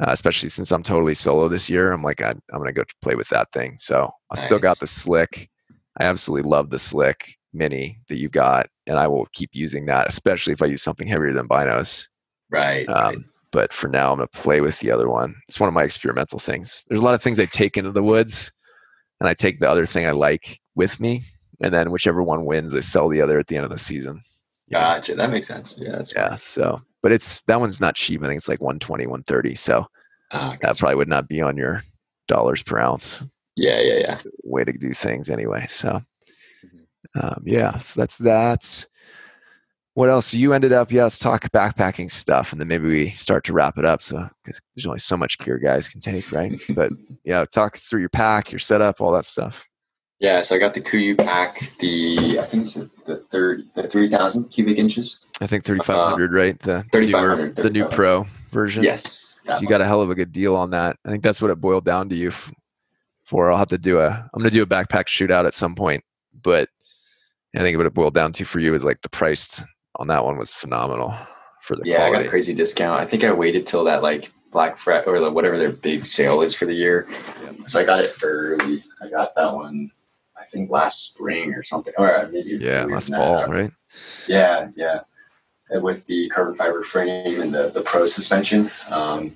[0.00, 1.92] uh, especially since I'm totally solo this year.
[1.92, 3.76] I'm like, I, am going to go play with that thing.
[3.76, 4.44] So I nice.
[4.44, 5.46] still got the SLIK.
[6.00, 7.22] I absolutely love the SLIK
[7.52, 11.06] mini that you got, and I will keep using that, especially if I use something
[11.06, 12.08] heavier than binos.
[12.50, 12.88] Right.
[12.88, 13.18] Um, right.
[13.52, 15.36] But for now, I'm going to play with the other one.
[15.46, 16.84] It's one of my experimental things.
[16.88, 18.50] There's a lot of things I take into the woods,
[19.20, 21.22] and I take the other thing I like with me,
[21.60, 24.22] and then whichever one wins, I sell the other at the end of the season.
[24.70, 25.14] Gotcha.
[25.14, 25.76] That makes sense.
[25.78, 25.92] Yeah.
[25.92, 26.34] That's yeah.
[26.36, 28.22] So, but it's that one's not cheap.
[28.22, 29.54] I think it's like 120, 130.
[29.56, 29.84] So
[30.32, 31.82] ah, that probably would not be on your
[32.28, 33.22] dollars per ounce.
[33.56, 33.78] Yeah.
[33.80, 33.98] Yeah.
[33.98, 34.18] Yeah.
[34.42, 35.66] Way to do things anyway.
[35.68, 36.00] So,
[36.64, 37.20] mm-hmm.
[37.20, 37.78] um, yeah.
[37.80, 38.86] So that's that.
[39.94, 40.32] What else?
[40.32, 43.76] You ended up, yeah, let's talk backpacking stuff and then maybe we start to wrap
[43.76, 44.00] it up.
[44.00, 46.58] So, because there's only so much gear guys can take, right?
[46.70, 46.90] but
[47.24, 49.66] yeah, talk us through your pack, your setup, all that stuff.
[50.20, 53.88] Yeah, so I got the KUIU pack, the I think it's the, the third, the
[53.88, 55.20] three thousand cubic inches.
[55.40, 56.58] I think thirty five hundred, uh, right?
[56.60, 58.84] The thirty five hundred, the new Pro version.
[58.84, 60.98] Yes, so you got a hell of a good deal on that.
[61.06, 62.32] I think that's what it boiled down to you
[63.24, 63.50] for.
[63.50, 64.08] I'll have to do a.
[64.10, 66.04] I'm gonna do a backpack shootout at some point,
[66.42, 66.68] but
[67.56, 69.62] I think what it boiled down to for you is like the price
[69.96, 71.14] on that one was phenomenal
[71.62, 71.82] for the.
[71.86, 72.16] Yeah, quality.
[72.16, 73.00] I got a crazy discount.
[73.00, 76.54] I think I waited till that like Black Friday or whatever their big sale is
[76.54, 77.06] for the year.
[77.42, 77.52] Yeah.
[77.66, 78.82] So I got it early.
[79.00, 79.90] I got that one
[80.50, 83.70] think last spring or something, or maybe yeah, last fall, right?
[84.28, 85.00] Yeah, yeah.
[85.70, 89.32] With the carbon fiber frame and the the pro suspension, um,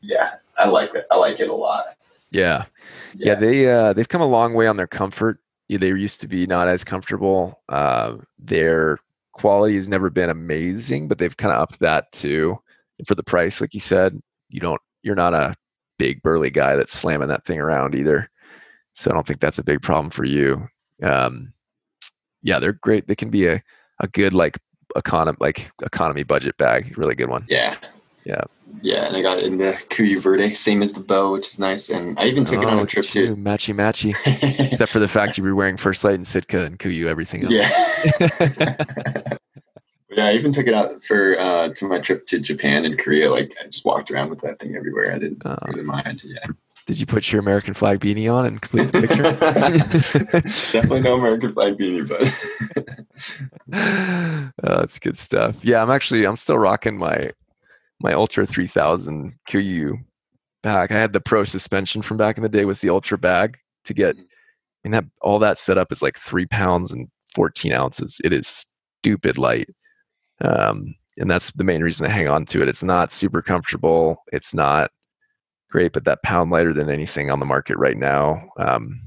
[0.00, 1.06] yeah, I like it.
[1.10, 1.84] I like it a lot.
[2.30, 2.66] Yeah,
[3.14, 3.32] yeah.
[3.32, 5.40] yeah they uh, they've come a long way on their comfort.
[5.68, 7.60] They used to be not as comfortable.
[7.68, 8.98] Uh, their
[9.32, 12.58] quality has never been amazing, but they've kind of upped that too.
[12.98, 15.54] And for the price, like you said, you don't you're not a
[15.98, 18.30] big burly guy that's slamming that thing around either.
[18.98, 20.68] So I don't think that's a big problem for you.
[21.04, 21.52] Um,
[22.42, 23.06] yeah, they're great.
[23.06, 23.62] They can be a,
[24.00, 24.58] a good like
[24.96, 26.98] economy like economy budget bag.
[26.98, 27.46] Really good one.
[27.48, 27.76] Yeah.
[28.24, 28.42] Yeah.
[28.82, 31.58] Yeah, and I got it in the KUIU Verde, same as the bow, which is
[31.58, 31.88] nice.
[31.88, 33.34] And I even took oh, it on a oh, trip too.
[33.36, 34.14] Matchy matchy.
[34.72, 37.52] Except for the fact you were wearing First Lite and Sitka and KUIU everything else.
[37.52, 37.70] Yeah.
[40.10, 43.30] yeah, I even took it out for uh, to my trip to Japan and Korea.
[43.30, 45.14] Like I just walked around with that thing everywhere.
[45.14, 46.22] I didn't uh, really mind.
[46.24, 46.46] Yeah.
[46.88, 49.22] Did you put your American flag beanie on and complete the picture?
[50.72, 52.22] Definitely no American flag beanie, but
[54.64, 55.62] oh, that's good stuff.
[55.62, 57.30] Yeah, I'm actually I'm still rocking my
[58.00, 59.96] my Ultra 3000 KUIU
[60.62, 60.90] pack.
[60.90, 63.92] I had the Pro suspension from back in the day with the Ultra bag to
[63.92, 64.16] get.
[64.16, 64.22] I
[64.82, 68.18] mean that all that setup is like three pounds and 14 ounces.
[68.24, 68.64] It is
[69.02, 69.68] stupid light.
[70.40, 72.68] Um, and that's the main reason I hang on to it.
[72.68, 74.24] It's not super comfortable.
[74.32, 74.90] It's not
[75.70, 78.48] great, but that pound lighter than anything on the market right now.
[78.58, 79.00] Um,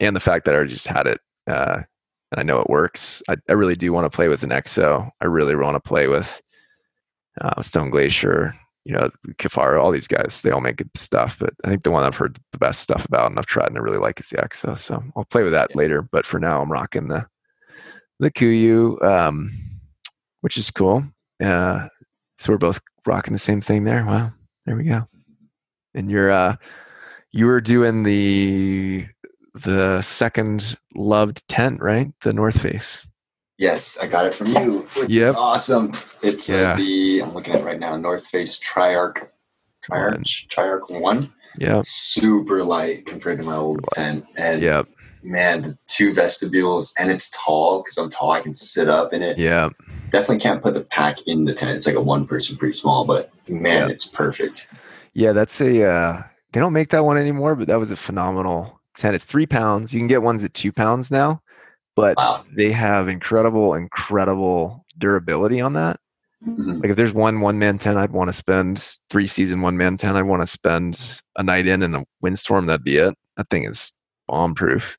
[0.00, 1.80] and the fact that I just had it uh,
[2.34, 3.22] and I know it works.
[3.28, 5.08] I, I really do want to play with an EXO.
[5.20, 6.42] I really want to play with
[7.40, 8.54] uh, Stone Glacier,
[8.84, 10.42] you know, Kifaru, all these guys.
[10.42, 13.04] They all make good stuff, but I think the one I've heard the best stuff
[13.04, 14.76] about and I've tried and I really like is the EXO.
[14.78, 15.78] So I'll play with that yeah.
[15.78, 16.02] later.
[16.02, 17.26] But for now, I'm rocking the
[18.20, 19.50] the KUIU, um,
[20.40, 21.04] which is cool.
[21.42, 21.88] Uh,
[22.38, 24.04] so we're both rocking the same thing there.
[24.04, 24.32] Wow,
[24.66, 25.06] there we go
[25.94, 26.56] and you're uh
[27.30, 29.06] you were doing the
[29.54, 32.12] the second loved tent, right?
[32.22, 33.08] The North Face.
[33.58, 34.86] Yes, I got it from you.
[35.08, 35.92] Yeah, awesome.
[36.22, 36.72] It's uh, yeah.
[36.72, 37.96] Uh, the I'm looking at it right now.
[37.96, 39.28] North Face Triarch,
[39.84, 41.32] Triarch, Triarch One.
[41.58, 44.24] Yeah, super light compared to my old tent.
[44.36, 44.82] And yeah,
[45.22, 48.32] man, the two vestibules, and it's tall because I'm tall.
[48.32, 49.38] I can sit up in it.
[49.38, 49.70] Yeah,
[50.10, 51.76] definitely can't put the pack in the tent.
[51.76, 53.92] It's like a one person, pretty small, but man, yeah.
[53.92, 54.68] it's perfect.
[55.14, 55.84] Yeah, that's a.
[55.88, 59.14] Uh, they don't make that one anymore, but that was a phenomenal tent.
[59.14, 59.92] It's three pounds.
[59.92, 61.42] You can get ones at two pounds now,
[61.94, 62.44] but wow.
[62.54, 65.98] they have incredible, incredible durability on that.
[66.46, 66.80] Mm-hmm.
[66.80, 69.96] Like if there's one one man tent I'd want to spend three season one man
[69.96, 73.14] tent I'd want to spend a night in in a windstorm that'd be it.
[73.36, 73.92] That thing is
[74.28, 74.98] bomb proof,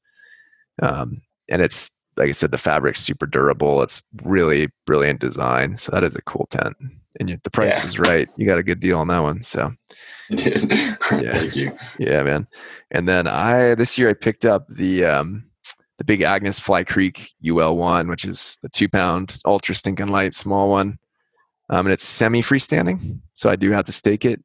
[0.82, 3.84] um, and it's like I said the fabric's super durable.
[3.84, 5.78] It's really brilliant design.
[5.78, 6.76] So that is a cool tent,
[7.20, 7.88] and the price yeah.
[7.88, 8.30] is right.
[8.38, 9.41] You got a good deal on that one.
[9.43, 9.72] So
[10.30, 11.78] yeah, thank you.
[11.99, 12.47] Yeah, man.
[12.91, 15.45] And then I this year I picked up the um,
[15.97, 20.36] the big Agnes Fly Creek UL one, which is the two pound ultra stinking light
[20.36, 20.99] small one
[21.70, 24.43] um, and it's semi freestanding, so I do have to stake it.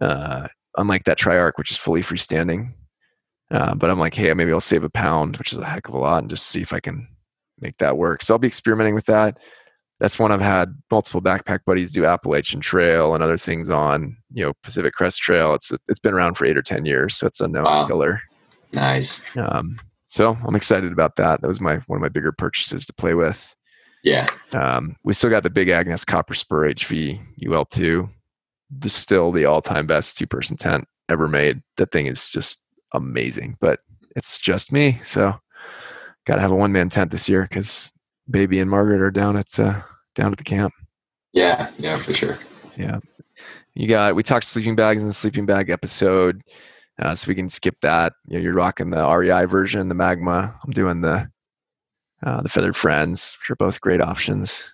[0.00, 0.46] Uh,
[0.76, 2.72] unlike that Triarch, which is fully freestanding.
[3.50, 5.94] Uh, but I'm like, hey, maybe I'll save a pound, which is a heck of
[5.94, 7.06] a lot, and just see if I can
[7.60, 8.22] make that work.
[8.22, 9.38] So I'll be experimenting with that.
[10.00, 14.44] That's one I've had multiple backpack buddies do Appalachian Trail and other things on, you
[14.44, 15.54] know, Pacific Crest Trail.
[15.54, 17.86] It's it's been around for eight or ten years, so it's a known wow.
[17.86, 18.20] killer.
[18.72, 19.22] Nice.
[19.36, 19.76] Um,
[20.06, 21.40] so I'm excited about that.
[21.40, 23.54] That was my one of my bigger purchases to play with.
[24.02, 24.26] Yeah.
[24.52, 28.08] Um, we still got the Big Agnes Copper Spur HV UL2.
[28.78, 31.62] The, still the all time best two person tent ever made.
[31.78, 33.80] That thing is just amazing, but
[34.14, 35.00] it's just me.
[35.04, 35.34] So
[36.26, 37.92] got to have a one man tent this year because
[38.30, 39.80] baby and Margaret are down at, uh,
[40.14, 40.72] down at the camp.
[41.32, 41.70] Yeah.
[41.78, 42.38] Yeah, for sure.
[42.76, 42.98] Yeah.
[43.74, 46.42] You got, we talked sleeping bags in the sleeping bag episode.
[47.00, 48.12] Uh, so we can skip that.
[48.28, 50.54] You know, you're rocking the REI version, the Magma.
[50.64, 51.28] I'm doing the
[52.24, 54.64] uh, the Feathered Friends, which are both great options.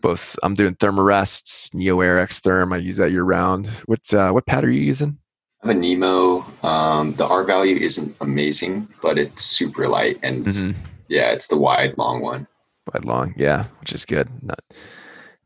[0.00, 2.72] Both I'm doing Thermarests, Neo Air X Therm.
[2.72, 3.66] I use that year round.
[3.86, 5.18] What uh, what pad are you using?
[5.62, 6.46] I have a Nemo.
[6.62, 10.80] Um, the R value isn't amazing, but it's super light and mm-hmm.
[11.08, 12.46] yeah, it's the wide long one.
[12.92, 14.28] Wide long, yeah, which is good.
[14.42, 14.60] Not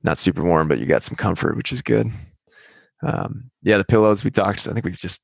[0.03, 2.11] not super warm, but you got some comfort, which is good.
[3.03, 4.67] Um, yeah, the pillows we talked.
[4.67, 5.23] I think we've just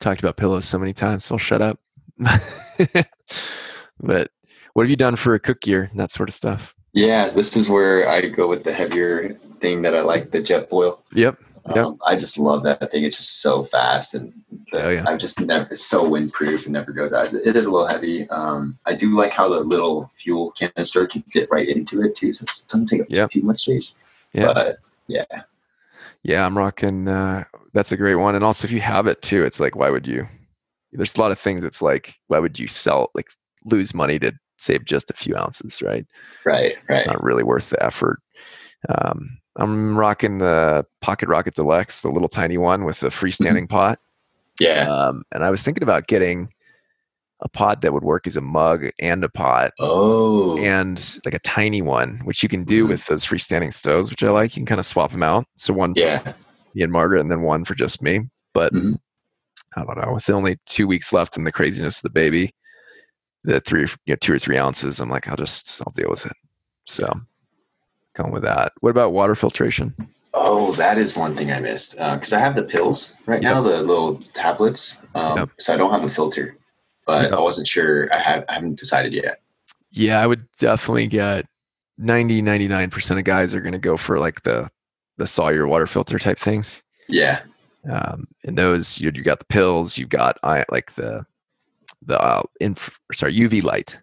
[0.00, 1.78] talked about pillows so many times, so I'll shut up.
[2.18, 4.30] but
[4.74, 6.74] what have you done for a cook gear and that sort of stuff?
[6.92, 10.98] Yeah, this is where I go with the heavier thing that I like, the Jetboil.
[11.14, 11.38] Yep.
[11.68, 11.76] Yep.
[11.76, 13.04] Um, I just love that thing.
[13.04, 14.32] It's just so fast, and
[14.72, 15.04] the, oh, yeah.
[15.06, 17.32] I've just never it's so windproof and never goes out.
[17.32, 18.28] It is a little heavy.
[18.30, 22.32] Um, I do like how the little fuel canister can fit right into it too,
[22.32, 23.30] so it doesn't take up yep.
[23.30, 23.94] too much space.
[24.32, 24.52] Yeah.
[24.52, 25.42] But yeah,
[26.24, 27.06] yeah, I'm rocking.
[27.06, 28.34] Uh, that's a great one.
[28.34, 30.26] And also, if you have it too, it's like, why would you?
[30.92, 31.64] There's a lot of things.
[31.64, 33.30] It's like, why would you sell like
[33.64, 36.06] lose money to save just a few ounces, right?
[36.44, 36.98] Right, right.
[36.98, 38.20] It's not really worth the effort.
[38.88, 43.66] Um, I'm rocking the Pocket Rocket Deluxe, the little tiny one with the freestanding mm-hmm.
[43.66, 43.98] pot.
[44.58, 44.88] Yeah.
[44.88, 46.52] Um, and I was thinking about getting
[47.40, 49.72] a pot that would work as a mug and a pot.
[49.78, 50.56] Oh.
[50.58, 52.92] And like a tiny one, which you can do mm-hmm.
[52.92, 54.56] with those freestanding stoves, which I like.
[54.56, 55.46] You can kind of swap them out.
[55.56, 56.20] So one yeah.
[56.20, 56.34] for
[56.74, 58.20] me and Margaret, and then one for just me.
[58.54, 58.94] But mm-hmm.
[59.76, 60.12] I don't know.
[60.14, 62.54] With only two weeks left in the craziness of the baby,
[63.44, 66.26] the three, you know, two or three ounces, I'm like, I'll just, I'll deal with
[66.26, 66.36] it.
[66.84, 67.12] So,
[68.14, 68.72] going with that.
[68.80, 69.94] What about water filtration?
[70.34, 73.54] Oh, that is one thing I missed because uh, I have the pills right yep.
[73.54, 75.04] now, the little tablets.
[75.14, 75.50] Um, yep.
[75.58, 76.56] So I don't have a filter,
[77.06, 77.32] but yep.
[77.32, 78.12] I wasn't sure.
[78.12, 79.40] I have, I haven't decided yet.
[79.90, 81.46] Yeah, I would definitely get
[81.98, 84.70] 90, 99% of guys are going to go for like the,
[85.18, 86.82] the Sawyer water filter type things.
[87.08, 87.42] Yeah.
[87.90, 91.26] Um, and those, you, you got the pills, you've got I, like the
[92.06, 93.98] the uh, inf- sorry UV light,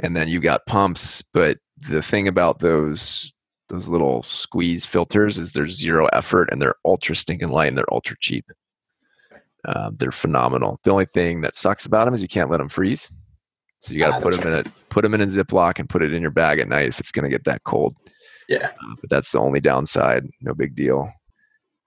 [0.00, 1.22] and then you've got pumps.
[1.32, 3.32] But the thing about those
[3.68, 7.92] those little squeeze filters is there's zero effort and they're ultra stinking light and they're
[7.92, 8.46] ultra cheap.
[9.66, 10.80] Um, they're phenomenal.
[10.84, 13.10] The only thing that sucks about them is you can't let them freeze.
[13.80, 15.88] So you got to ah, put them in a put them in a Ziploc and
[15.88, 17.94] put it in your bag at night if it's going to get that cold.
[18.48, 20.26] Yeah, uh, but that's the only downside.
[20.40, 21.12] No big deal.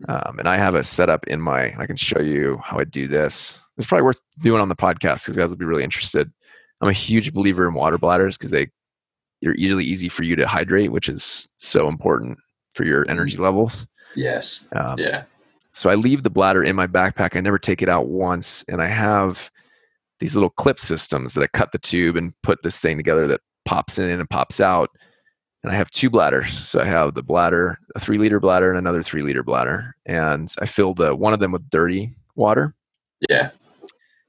[0.07, 1.75] Um, and I have a setup in my.
[1.77, 5.23] I can show you how I do this it's probably worth doing on the podcast
[5.23, 6.31] because guys will be really interested.
[6.81, 8.67] I'm a huge believer in water bladders because they
[9.41, 12.37] they're easily easy for you to hydrate, which is so important
[12.75, 13.87] for your energy levels.
[14.15, 14.67] Yes.
[14.75, 15.23] Um, yeah.
[15.71, 17.35] So I leave the bladder in my backpack.
[17.35, 19.49] I never take it out once, and I have
[20.19, 23.41] these little clip systems that I cut the tube and put this thing together that
[23.65, 24.89] pops in and pops out.
[25.63, 26.57] And I have two bladders.
[26.57, 29.95] So I have the bladder, a three liter bladder, and another three liter bladder.
[30.05, 32.75] And I fill the, one of them with dirty water.
[33.29, 33.51] Yeah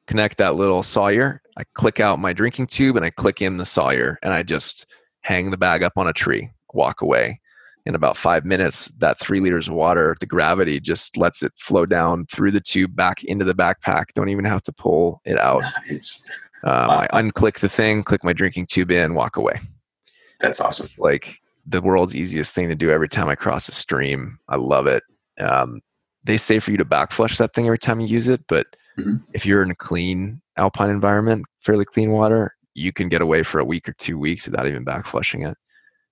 [0.07, 1.43] connect that little Sawyer.
[1.57, 4.87] I click out my drinking tube and I click in the Sawyer and I just
[5.21, 7.41] hang the bag up on a tree, walk away.
[7.85, 11.85] In about five minutes, that three liters of water, the gravity just lets it flow
[11.85, 14.05] down through the tube back into the backpack.
[14.15, 15.65] Don't even have to pull it out.
[15.89, 16.23] Nice.
[16.63, 17.09] Um, wow.
[17.11, 19.59] I unclick the thing, click my drinking tube in, walk away.
[20.39, 20.85] That's awesome.
[20.85, 24.39] It's like the world's easiest thing to do every time I cross a stream.
[24.49, 25.03] I love it.
[25.41, 25.81] Um,
[26.23, 28.67] they say for you to back flush that thing every time you use it, but
[28.99, 29.17] Mm-hmm.
[29.33, 33.59] If you're in a clean alpine environment, fairly clean water, you can get away for
[33.59, 35.57] a week or two weeks without even back flushing it.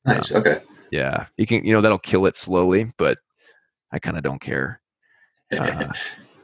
[0.05, 0.35] Nice.
[0.35, 0.63] Um, okay.
[0.91, 1.65] Yeah, you can.
[1.65, 3.19] You know that'll kill it slowly, but
[3.93, 4.81] I kind of don't care.
[5.59, 5.93] Uh,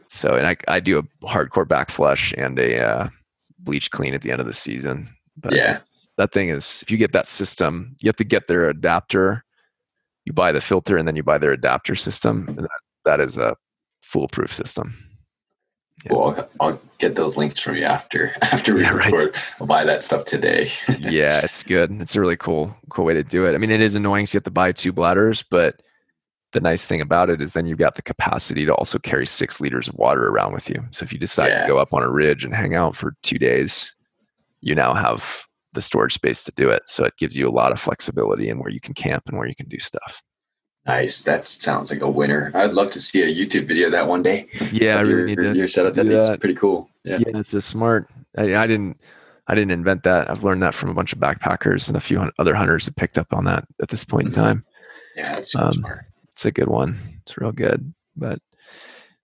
[0.09, 3.09] so, and I I do a hardcore back flush and a uh,
[3.61, 5.09] bleach clean at the end of the season.
[5.37, 5.78] But yeah,
[6.16, 9.45] that thing is if you get that system, you have to get their adapter.
[10.24, 12.47] You buy the filter and then you buy their adapter system.
[12.49, 13.55] And that, that is a
[14.03, 15.05] foolproof system.
[16.07, 16.16] Yeah.
[16.16, 19.34] Well, I'll get those links from you after after we yeah, record.
[19.34, 19.44] Right.
[19.61, 20.70] I'll buy that stuff today.
[21.00, 21.90] yeah, it's good.
[22.00, 23.54] It's a really cool cool way to do it.
[23.54, 25.82] I mean, it is annoying, so you have to buy two bladders, but
[26.52, 29.61] the nice thing about it is then you've got the capacity to also carry six
[29.61, 30.82] liters of water around with you.
[30.90, 31.62] So if you decide yeah.
[31.62, 33.94] to go up on a ridge and hang out for two days,
[34.61, 35.44] you now have
[35.74, 36.82] the storage space to do it.
[36.86, 39.46] So it gives you a lot of flexibility in where you can camp and where
[39.46, 40.22] you can do stuff.
[40.87, 41.22] Nice.
[41.24, 42.53] That sounds like a winner.
[42.55, 44.47] I'd love to see a YouTube video of that one day.
[44.70, 45.59] Yeah, I really your, need to.
[45.59, 46.89] Your setup that is pretty cool.
[47.05, 48.09] Yeah, yeah, it's a smart.
[48.39, 49.01] I, I, didn't.
[49.49, 50.30] I didn't invent that.
[50.30, 53.18] I've learned that from a bunch of backpackers and a few other hunters that picked
[53.18, 54.43] up on that at this point in mm-hmm.
[54.43, 54.64] time.
[55.16, 56.05] Yeah, that's um, smart.
[56.30, 56.99] It's a good one.
[57.22, 57.93] It's real good.
[58.16, 58.39] But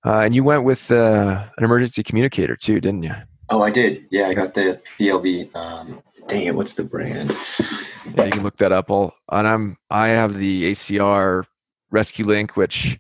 [0.04, 3.14] uh, and you went with uh, an emergency communicator too, didn't you?
[3.50, 4.06] Oh, I did.
[4.10, 5.54] Yeah, I got the PLB.
[5.54, 7.30] Um, dang it, what's the brand?
[8.16, 8.90] Yeah, you can look that up.
[8.90, 11.44] All and I'm I have the ACR
[11.92, 12.98] ResQLink, which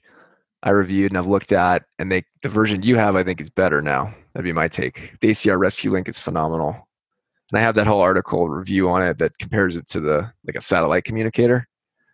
[0.62, 3.50] I reviewed and I've looked at, and they the version you have I think is
[3.50, 4.14] better now.
[4.32, 5.16] That'd be my take.
[5.20, 6.88] The ACR ResQLink is phenomenal,
[7.50, 10.56] and I have that whole article review on it that compares it to the like
[10.56, 11.66] a satellite communicator.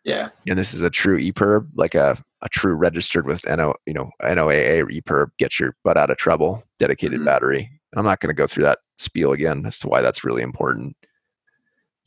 [0.05, 3.95] Yeah, and this is a true EPIRB, like a a true registered with NO you
[3.95, 7.27] know NOAA EPIRB, get your butt out of trouble, dedicated mm-hmm.
[7.27, 7.71] battery.
[7.97, 10.95] I'm not going to go through that spiel again as to why that's really important.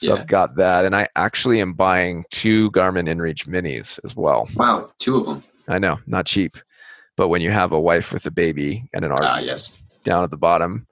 [0.01, 0.21] So yeah.
[0.21, 4.49] I've got that, and I actually am buying two Garmin InReach Minis as well.
[4.55, 5.43] Wow, two of them.
[5.67, 6.57] I know, not cheap,
[7.15, 9.83] but when you have a wife with a baby and an RV uh, yes.
[10.03, 10.87] down at the bottom,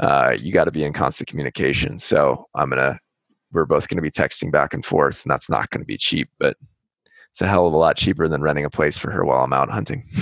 [0.00, 1.96] uh, you got to be in constant communication.
[1.96, 3.00] So I'm gonna,
[3.52, 6.58] we're both gonna be texting back and forth, and that's not gonna be cheap, but
[7.30, 9.54] it's a hell of a lot cheaper than renting a place for her while I'm
[9.54, 10.04] out hunting.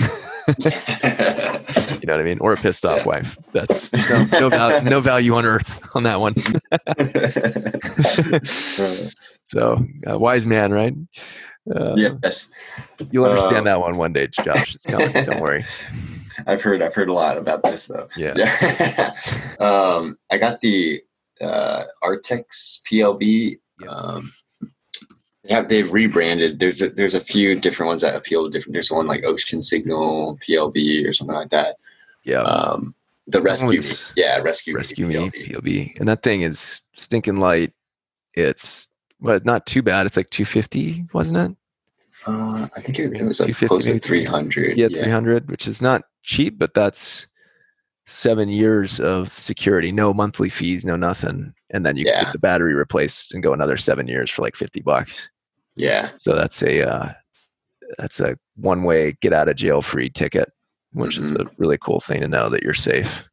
[1.99, 2.39] you know what I mean?
[2.39, 3.05] Or a pissed off yeah.
[3.05, 3.37] wife.
[3.51, 6.35] That's no, no, value, no value on earth on that one.
[9.43, 10.93] so, uh, wise man, right?
[11.73, 12.49] Uh, yes.
[13.11, 14.75] You'll understand uh, that one one day, Josh.
[14.75, 15.11] It's coming.
[15.11, 15.65] Don't worry.
[16.47, 16.81] I've heard.
[16.81, 18.07] I've heard a lot about this though.
[18.17, 18.33] Yeah.
[18.35, 19.15] yeah.
[19.59, 21.01] um, I got the
[21.39, 23.59] uh, Artex PLB.
[23.87, 24.31] Um,
[25.51, 26.59] yeah, they've rebranded.
[26.59, 28.71] There's a, there's a few different ones that appeal to different.
[28.71, 31.75] There's one like Ocean Signal PLB or something like that.
[32.23, 32.41] Yeah.
[32.41, 32.95] Um,
[33.27, 33.81] the rescue,
[34.15, 35.47] yeah, rescue, rescue me PLB.
[35.51, 37.73] PLB, and that thing is stinking light.
[38.33, 38.87] It's
[39.19, 40.05] but not too bad.
[40.05, 41.57] It's like 250, wasn't it?
[42.25, 44.77] Uh, I think it, it was like close to 300.
[44.77, 47.27] Yeah, yeah, 300, which is not cheap, but that's
[48.05, 52.23] seven years of security, no monthly fees, no nothing, and then you yeah.
[52.23, 55.29] get the battery replaced and go another seven years for like 50 bucks.
[55.75, 56.09] Yeah.
[56.17, 57.13] So that's a uh,
[57.97, 60.51] that's a one way get out of jail free ticket,
[60.93, 61.25] which mm-hmm.
[61.25, 63.25] is a really cool thing to know that you're safe.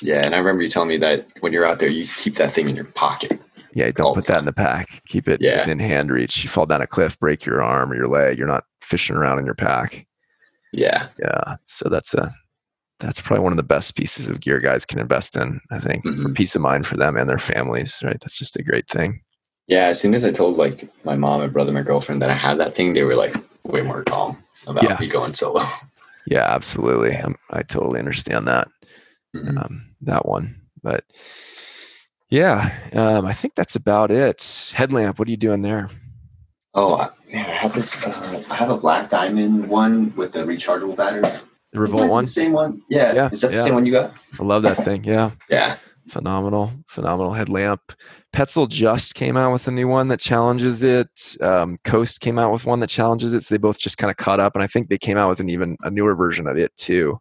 [0.00, 2.52] Yeah, and I remember you telling me that when you're out there, you keep that
[2.52, 3.40] thing in your pocket.
[3.74, 4.88] Yeah, don't put that in the pack.
[5.06, 5.60] Keep it yeah.
[5.60, 6.42] within hand reach.
[6.42, 8.38] You fall down a cliff, break your arm or your leg.
[8.38, 10.06] You're not fishing around in your pack.
[10.72, 11.08] Yeah.
[11.18, 11.56] Yeah.
[11.64, 12.32] So that's a
[13.00, 16.04] that's probably one of the best pieces of gear guys can invest in, I think,
[16.04, 16.22] mm-hmm.
[16.22, 18.18] for peace of mind for them and their families, right?
[18.20, 19.20] That's just a great thing.
[19.68, 22.34] Yeah, as soon as I told like my mom, my brother, my girlfriend that I
[22.34, 24.96] had that thing, they were like way more calm about yeah.
[24.98, 25.62] me going solo.
[26.30, 27.16] Yeah, absolutely.
[27.16, 28.68] I'm, i totally understand that.
[29.34, 29.56] Mm-hmm.
[29.56, 31.02] Um, that one, but
[32.28, 34.72] yeah, um, I think that's about it.
[34.74, 35.88] Headlamp, what are you doing there?
[36.74, 38.04] Oh man, I have this.
[38.04, 41.22] Uh, I have a black diamond one with a rechargeable battery.
[41.72, 42.82] The Revolt one, the same one.
[42.90, 43.30] Yeah, yeah.
[43.32, 44.12] Is that the same one you got?
[44.38, 45.04] I love that thing.
[45.04, 45.76] Yeah, yeah.
[46.08, 47.80] Phenomenal, phenomenal headlamp.
[48.34, 51.36] Petzl just came out with a new one that challenges it.
[51.40, 53.42] Um, Coast came out with one that challenges it.
[53.42, 55.40] So they both just kind of caught up, and I think they came out with
[55.40, 57.18] an even a newer version of it too.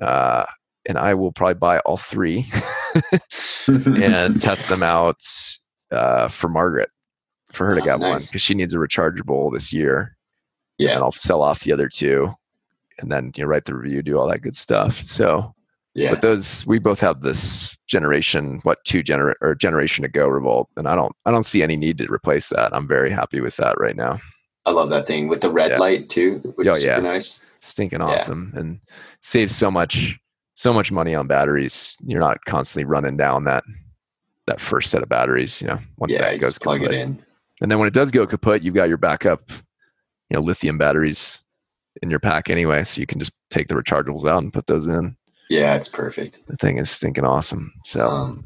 [0.00, 0.44] Uh,
[0.88, 2.46] and I will probably buy all three
[3.68, 5.20] and test them out
[5.90, 6.90] uh, for Margaret
[7.52, 8.10] for her to oh, get nice.
[8.10, 10.16] one because she needs a rechargeable this year.
[10.78, 12.32] Yeah, and I'll sell off the other two,
[13.00, 15.00] and then you know, write the review, do all that good stuff.
[15.00, 15.52] So
[15.94, 16.10] yeah.
[16.10, 20.86] But those we both have this generation, what two gener or generation ago revolt, and
[20.86, 22.74] I don't I don't see any need to replace that.
[22.74, 24.20] I'm very happy with that right now.
[24.64, 25.78] I love that thing with the red yeah.
[25.78, 26.98] light too, which oh, is yeah.
[26.98, 27.40] nice.
[27.60, 28.60] Stinking awesome yeah.
[28.60, 28.80] and
[29.20, 30.16] saves so much
[30.54, 31.96] so much money on batteries.
[32.04, 33.64] You're not constantly running down that
[34.46, 36.94] that first set of batteries, you know, once yeah, that goes plug kaput.
[36.94, 37.22] it in.
[37.60, 41.44] And then when it does go kaput, you've got your backup, you know, lithium batteries
[42.02, 42.84] in your pack anyway.
[42.84, 45.16] So you can just take the rechargeables out and put those in.
[45.48, 46.46] Yeah, it's perfect.
[46.46, 47.72] The thing is stinking awesome.
[47.84, 48.44] So, um,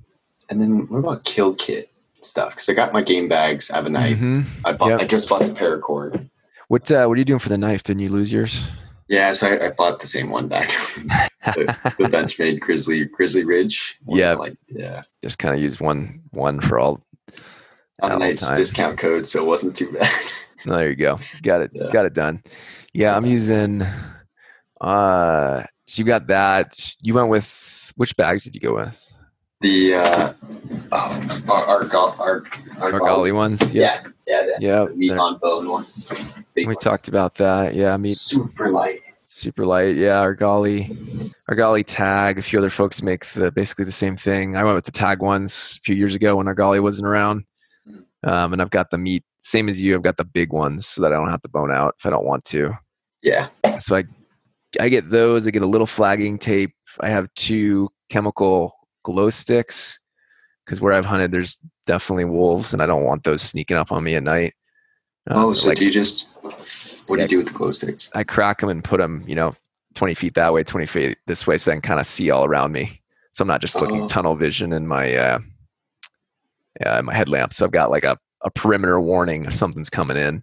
[0.48, 1.90] And then what about kill kit
[2.20, 2.50] stuff?
[2.50, 3.70] Because I got my game bags.
[3.70, 4.18] I have a knife.
[4.18, 4.66] Mm-hmm.
[4.66, 4.90] I bought.
[4.90, 5.00] Yep.
[5.00, 6.28] I just bought the paracord.
[6.68, 7.82] What uh, What are you doing for the knife?
[7.82, 8.64] Didn't you lose yours?
[9.08, 10.68] Yeah, so I, I bought the same one back.
[11.44, 13.98] the, the Benchmade Grizzly Grizzly Ridge.
[14.08, 15.02] Yeah, like yeah.
[15.22, 17.04] Just kind of use one one for all.
[18.00, 18.56] A nice time.
[18.56, 20.10] discount code, so it wasn't too bad.
[20.64, 21.18] there you go.
[21.42, 21.70] Got it.
[21.72, 21.90] Yeah.
[21.92, 22.42] Got it done.
[22.94, 23.84] Yeah, I'm using.
[24.80, 26.94] Uh, so you got that.
[27.00, 29.08] You went with which bags did you go with?
[29.60, 30.32] The uh,
[30.90, 32.42] um, our our, our, our,
[32.92, 33.72] Argali ones.
[33.72, 34.84] Yeah, yeah, yeah.
[34.86, 36.10] The meat on bone ones.
[36.56, 36.78] we ones.
[36.78, 37.74] talked about that.
[37.74, 38.16] Yeah, meat.
[38.16, 38.98] Super light.
[39.24, 39.96] Super light.
[39.96, 42.38] Yeah, Argali, our golly tag.
[42.38, 44.56] A few other folks make the basically the same thing.
[44.56, 47.44] I went with the tag ones a few years ago when Argali wasn't around.
[47.86, 48.28] Hmm.
[48.28, 49.94] Um, and I've got the meat same as you.
[49.94, 52.10] I've got the big ones so that I don't have to bone out if I
[52.10, 52.72] don't want to.
[53.22, 53.48] Yeah.
[53.78, 54.04] So I
[54.80, 55.46] I get those.
[55.46, 56.74] I get a little flagging tape.
[57.00, 59.98] I have two chemical glow sticks
[60.64, 64.04] because where I've hunted, there's definitely wolves, and I don't want those sneaking up on
[64.04, 64.54] me at night.
[65.30, 68.10] Uh, oh, so, like, do you just what do you do with the glow sticks?
[68.14, 69.54] I crack them and put them, you know,
[69.94, 72.44] 20 feet that way, 20 feet this way, so I can kind of see all
[72.44, 73.00] around me.
[73.32, 74.06] So I'm not just looking oh.
[74.06, 75.38] tunnel vision in my uh,
[76.80, 77.52] yeah, my headlamp.
[77.52, 80.42] So I've got like a, a perimeter warning if something's coming in.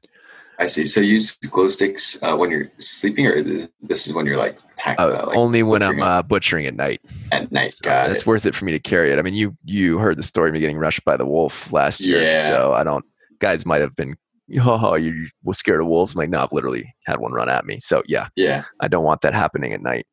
[0.60, 0.86] I see.
[0.86, 3.41] So you use glow sticks uh, when you're sleeping, or
[3.82, 7.01] this is when you're like, pack, uh, like only when I'm uh, butchering at night.
[7.32, 8.28] At night, so got it's it.
[8.28, 9.20] worth it for me to carry it.
[9.20, 12.01] I mean, you you heard the story of me getting rushed by the wolf last
[12.01, 12.45] year, yeah.
[12.45, 13.05] so I don't.
[13.39, 14.18] Guys might have been,
[14.62, 16.14] oh, you were scared of wolves.
[16.14, 17.80] I'm like, no, I've literally had one run at me.
[17.80, 20.05] So yeah, yeah, I don't want that happening at night.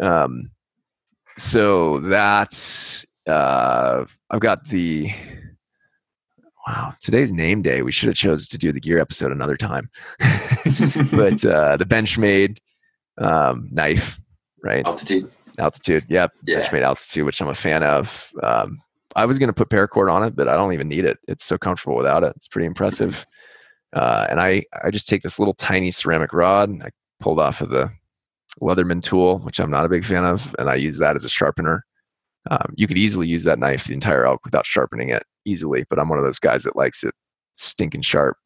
[0.00, 0.50] Um,
[1.36, 5.12] so that's uh, I've got the
[6.68, 7.82] wow, today's name day.
[7.82, 9.88] We should have chose to do the gear episode another time.
[10.18, 12.58] but uh, the Benchmade
[13.18, 14.20] um, knife,
[14.62, 14.84] right?
[14.84, 15.30] Altitude.
[15.58, 16.04] Altitude.
[16.08, 16.32] Yep.
[16.46, 16.60] Yeah.
[16.60, 18.30] Benchmade altitude, which I'm a fan of.
[18.42, 18.78] Um,
[19.16, 21.18] I was going to put paracord on it, but I don't even need it.
[21.26, 22.32] It's so comfortable without it.
[22.36, 23.24] It's pretty impressive.
[23.94, 26.70] Uh, and I, I just take this little tiny ceramic rod.
[26.82, 26.90] I
[27.20, 27.90] pulled off of the
[28.60, 31.30] Leatherman tool, which I'm not a big fan of, and I use that as a
[31.30, 31.86] sharpener.
[32.50, 35.98] Um, you could easily use that knife the entire elk without sharpening it easily, but
[35.98, 37.14] I'm one of those guys that likes it
[37.56, 38.36] stinking sharp.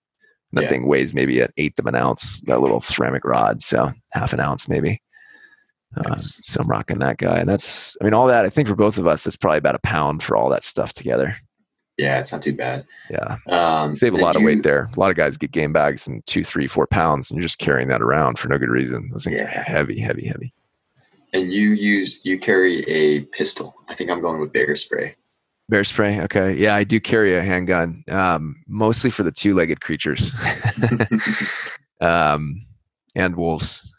[0.55, 0.69] That yeah.
[0.69, 4.41] thing weighs maybe an eighth of an ounce, that little ceramic rod, so half an
[4.41, 5.01] ounce maybe.
[5.97, 8.45] Uh, so I'm rocking that guy, and that's I mean all that.
[8.45, 10.93] I think for both of us, that's probably about a pound for all that stuff
[10.93, 11.37] together.
[11.99, 12.87] Yeah, it's not too bad.
[13.11, 14.91] Yeah, um, save a lot you, of weight there.
[14.97, 17.59] A lot of guys get game bags and two, three, four pounds, and you're just
[17.59, 19.11] carrying that around for no good reason.
[19.11, 19.61] Those things yeah.
[19.61, 20.55] are heavy, heavy, heavy.
[21.35, 23.75] And you use you carry a pistol.
[23.89, 25.17] I think I'm going with bigger spray.
[25.73, 26.21] Bear spray.
[26.21, 26.53] Okay.
[26.53, 30.31] Yeah, I do carry a handgun, um, mostly for the two-legged creatures,
[32.03, 32.67] um,
[33.17, 33.91] and wolves.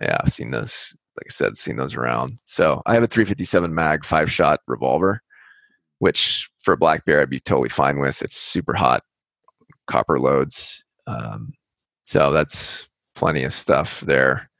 [0.00, 0.92] Yeah, I've seen those.
[1.16, 2.40] Like I said, seen those around.
[2.40, 5.22] So I have a 357 mag five-shot revolver,
[6.00, 8.20] which for a black bear I'd be totally fine with.
[8.20, 9.04] It's super hot,
[9.86, 10.82] copper loads.
[11.06, 11.52] Um,
[12.02, 14.50] so that's plenty of stuff there.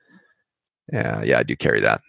[0.93, 2.03] Yeah, yeah, I do carry that.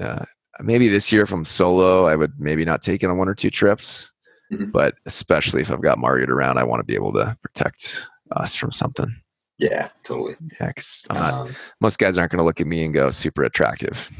[0.00, 0.24] Uh,
[0.60, 3.34] maybe this year if I'm solo, I would maybe not take it on one or
[3.34, 4.10] two trips.
[4.52, 4.70] Mm-hmm.
[4.70, 8.54] But especially if I've got Margaret around, I want to be able to protect us
[8.54, 9.14] from something.
[9.58, 10.34] Yeah, totally.
[10.60, 14.10] Yeah, because um, most guys aren't going to look at me and go super attractive.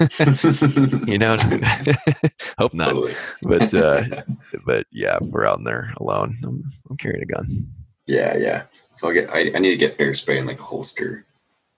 [1.06, 1.36] you know,
[2.58, 2.90] hope not.
[2.90, 3.14] Totally.
[3.42, 4.22] But uh,
[4.64, 7.66] but yeah, if we're out in there alone, I'm, I'm carrying a gun.
[8.06, 8.62] Yeah, yeah.
[8.96, 11.26] So I get I, I need to get bear spray in like a holster.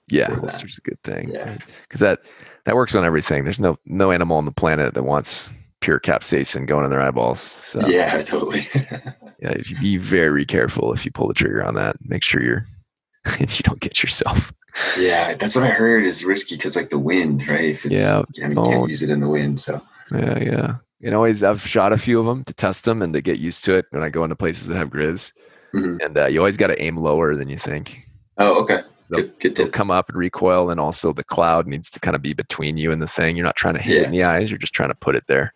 [0.09, 1.31] Yeah, holster's a good thing.
[1.31, 2.21] Yeah, because that
[2.65, 3.45] that works on everything.
[3.45, 7.41] There's no no animal on the planet that wants pure capsaicin going in their eyeballs.
[7.41, 8.63] So yeah, totally.
[8.75, 11.97] yeah, if you be very careful if you pull the trigger on that.
[12.05, 12.67] Make sure you're
[13.41, 14.53] if you don't get yourself.
[14.97, 17.83] Yeah, that's what I heard is risky because like the wind, right?
[17.85, 19.61] yeah, I mean, you can't use it in the wind.
[19.61, 19.83] So
[20.13, 20.75] yeah, yeah.
[21.03, 23.65] And always, I've shot a few of them to test them and to get used
[23.65, 25.33] to it when I go into places that have grizz.
[25.73, 25.97] Mm-hmm.
[26.05, 28.05] And uh, you always got to aim lower than you think.
[28.37, 31.91] Oh, okay they'll, good, good they'll come up and recoil, and also the cloud needs
[31.91, 33.37] to kind of be between you and the thing.
[33.37, 34.03] You're not trying to hit yeah.
[34.03, 35.53] it in the eyes; you're just trying to put it there.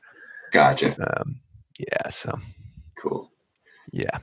[0.52, 0.94] Gotcha.
[1.00, 1.40] Um,
[1.78, 2.08] yeah.
[2.10, 2.38] So
[2.98, 3.30] cool.
[3.92, 4.18] Yeah.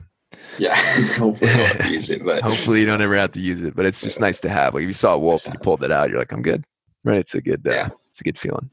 [0.58, 0.76] Yeah.
[1.18, 3.74] Hopefully, you don't use it, but hopefully you don't ever have to use it.
[3.74, 4.26] But it's just yeah.
[4.26, 4.74] nice to have.
[4.74, 6.64] Like if you saw a wolf and you pulled it out, you're like, I'm good.
[7.04, 7.18] Right?
[7.18, 7.66] It's a good.
[7.66, 7.88] Uh, yeah.
[8.10, 8.70] It's a good feeling.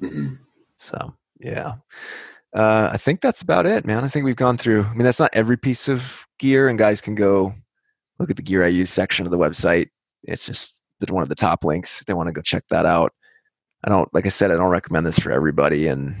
[0.00, 0.34] Mm-hmm.
[0.76, 1.74] So yeah.
[2.54, 4.04] Uh, I think that's about it, man.
[4.04, 4.82] I think we've gone through.
[4.82, 7.54] I mean, that's not every piece of gear, and guys can go
[8.18, 9.88] look at the gear I use section of the website
[10.24, 13.12] it's just one of the top links if they want to go check that out.
[13.84, 16.14] I don't, like I said, I don't recommend this for everybody, and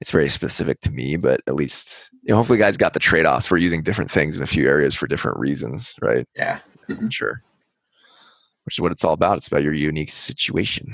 [0.00, 1.16] it's very specific to me.
[1.16, 3.50] But at least, you know, hopefully, guys got the trade offs.
[3.50, 6.26] We're using different things in a few areas for different reasons, right?
[6.36, 6.58] Yeah,
[6.88, 7.08] mm-hmm.
[7.08, 7.42] sure.
[8.64, 9.38] Which is what it's all about.
[9.38, 10.92] It's about your unique situation.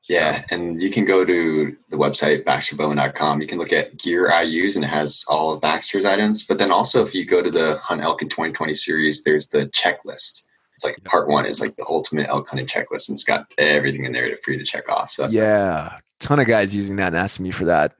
[0.00, 0.14] So.
[0.14, 3.40] Yeah, and you can go to the website baxterbowman.com.
[3.40, 6.44] You can look at gear I use, and it has all of Baxter's items.
[6.44, 9.66] But then also, if you go to the Hunt Elk in 2020 series, there's the
[9.68, 10.46] checklist.
[10.78, 14.04] It's like part one is like the ultimate elk hunting checklist, and it's got everything
[14.04, 15.10] in there for you to check off.
[15.10, 17.94] So that's yeah, ton of guys using that and asking me for that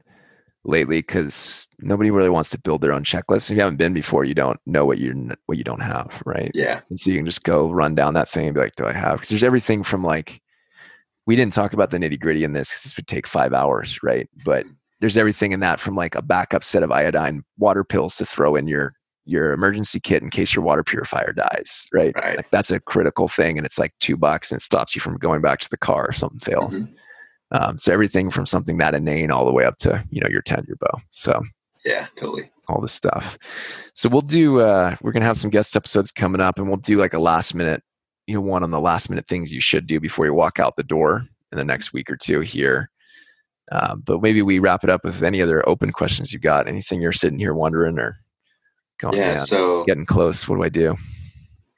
[0.63, 3.51] lately because nobody really wants to build their own checklist.
[3.51, 6.53] If you haven't been before, you don't know what you what you don't have, right?
[6.55, 6.83] Yeah.
[6.89, 8.93] And so you can just go run down that thing and be like, "Do I
[8.93, 10.41] have?" Because there's everything from like
[11.27, 13.99] we didn't talk about the nitty gritty in this because this would take five hours,
[14.05, 14.31] right?
[14.45, 14.75] But mm-hmm.
[15.01, 18.55] there's everything in that from like a backup set of iodine water pills to throw
[18.55, 18.95] in your
[19.29, 22.15] your emergency kit in case your water purifier dies, right?
[22.17, 22.39] right.
[22.39, 25.19] Like that's a critical thing, and it's like two bucks, and it stops you from
[25.19, 26.81] going back to the car if something fails.
[26.81, 26.95] Mm-hmm.
[27.51, 30.43] Um, so everything from something that inane all the way up to you know your
[30.43, 31.01] tent, your bow.
[31.11, 31.43] So
[31.85, 32.51] yeah, totally.
[32.69, 33.39] All this stuff.
[33.95, 34.61] So we'll do.
[34.61, 37.55] Uh, we're gonna have some guest episodes coming up, and we'll do like a last
[37.55, 37.83] minute,
[38.27, 40.77] you know, one on the last minute things you should do before you walk out
[40.77, 42.91] the door in the next week or two here.
[43.73, 46.67] Um, but maybe we wrap it up with any other open questions you've got.
[46.67, 48.17] Anything you're sitting here wondering or
[48.99, 50.49] going, yeah, so getting close.
[50.49, 50.97] What do I do?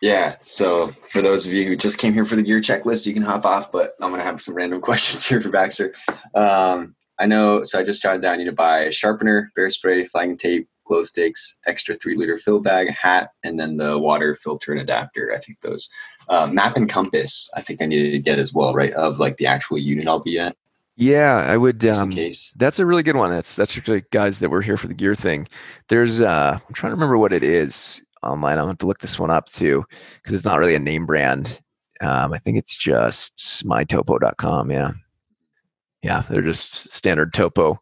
[0.00, 0.36] Yeah.
[0.40, 3.22] So for those of you who just came here for the gear checklist, you can
[3.22, 5.94] hop off, but I'm going to have some random questions here for Baxter.
[6.34, 7.62] Um, I know.
[7.64, 10.68] So I just jotted down, you need to buy a sharpener, bear spray, flagging tape,
[10.86, 15.32] glow sticks, extra three liter fill bag, hat, and then the water filter and adapter.
[15.34, 15.90] I think those
[16.30, 17.50] uh, map and compass.
[17.54, 18.92] I think I needed to get as well, right?
[18.94, 20.56] Of like the actual unit I'll be at.
[21.00, 21.82] Yeah, I would.
[21.86, 22.12] Um,
[22.56, 23.30] that's a really good one.
[23.30, 25.48] That's that's actually guys that were here for the gear thing.
[25.88, 28.58] There's uh, I'm trying to remember what it is online.
[28.58, 29.82] I'll have to look this one up too
[30.16, 31.62] because it's not really a name brand.
[32.02, 34.70] Um, I think it's just mytopo.com.
[34.70, 34.90] Yeah.
[36.02, 36.24] Yeah.
[36.28, 37.80] They're just standard topo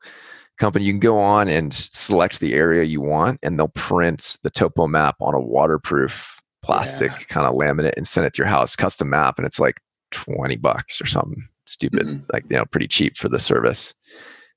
[0.60, 0.84] company.
[0.84, 4.86] You can go on and select the area you want, and they'll print the topo
[4.86, 7.24] map on a waterproof plastic yeah.
[7.28, 9.38] kind of laminate and send it to your house, custom map.
[9.38, 9.80] And it's like
[10.12, 12.24] 20 bucks or something stupid, mm-hmm.
[12.32, 13.94] like, you know, pretty cheap for the service.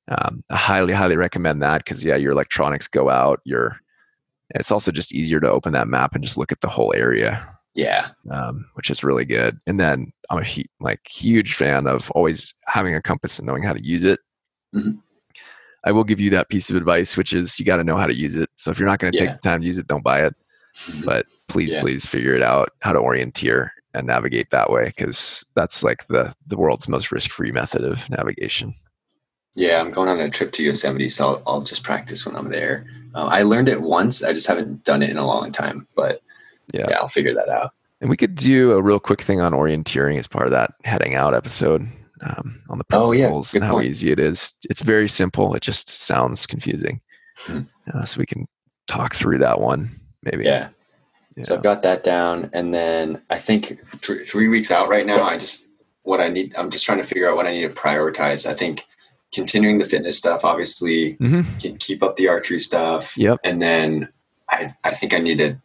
[0.10, 3.78] Um, I highly, highly recommend that because, yeah, your electronics go out, your
[4.56, 7.48] it's also just easier to open that map and just look at the whole area.
[7.74, 9.58] Yeah, um, which is really good.
[9.66, 13.64] And then I'm a he- like huge fan of always having a compass and knowing
[13.64, 14.20] how to use it.
[14.76, 14.98] Mm-hmm.
[15.86, 18.06] I will give you that piece of advice, which is you got to know how
[18.06, 18.50] to use it.
[18.56, 19.32] So if you're not going to yeah.
[19.32, 20.36] take the time to use it, don't buy it.
[20.80, 21.06] Mm-hmm.
[21.06, 21.82] But please, yeah.
[21.82, 26.34] please figure it out how to orienteer and navigate that way because that's like the
[26.48, 28.74] the world's most risk free method of navigation.
[29.54, 32.50] Yeah, I'm going on a trip to Yosemite, so I'll, I'll just practice when I'm
[32.50, 32.86] there.
[33.16, 34.24] Um, I learned it once.
[34.24, 36.22] I just haven't done it in a long time, but
[36.74, 36.86] yeah.
[36.90, 37.74] yeah, I'll figure that out.
[38.00, 41.16] And we could do a real quick thing on orienteering as part of that heading
[41.16, 41.82] out episode
[42.22, 43.62] um, on the principles oh, yeah.
[43.62, 43.88] and how point.
[43.88, 44.54] easy it is.
[44.70, 45.54] It's very simple.
[45.54, 47.02] It just sounds confusing.
[47.38, 47.62] Hmm.
[47.94, 48.48] Uh, so we can
[48.88, 50.46] talk through that one maybe.
[50.46, 50.70] Yeah.
[51.36, 51.44] Yeah.
[51.44, 55.24] So I've got that down, and then I think th- three weeks out right now.
[55.24, 55.70] I just
[56.04, 56.54] what I need.
[56.56, 58.50] I'm just trying to figure out what I need to prioritize.
[58.50, 58.86] I think
[59.32, 61.60] continuing the fitness stuff, obviously, mm-hmm.
[61.60, 63.18] can keep up the archery stuff.
[63.18, 63.40] Yep.
[63.44, 64.10] And then
[64.50, 65.58] I, I think I need to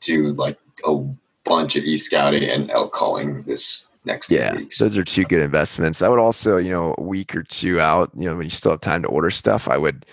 [0.00, 1.04] do like a
[1.44, 4.78] bunch of e scouting and elk calling this next yeah weeks.
[4.78, 8.10] those are two good investments i would also you know a week or two out
[8.16, 10.06] you know when you still have time to order stuff i would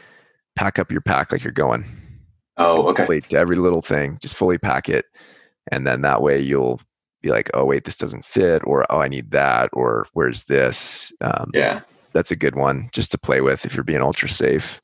[0.56, 1.86] pack up your pack like you're going
[2.58, 5.06] oh okay wait to every little thing just fully pack it
[5.72, 6.80] and then that way you'll
[7.22, 11.12] be like oh wait this doesn't fit or oh i need that or where's this
[11.22, 11.82] um, yeah
[12.16, 14.82] that's a good one just to play with if you're being ultra safe.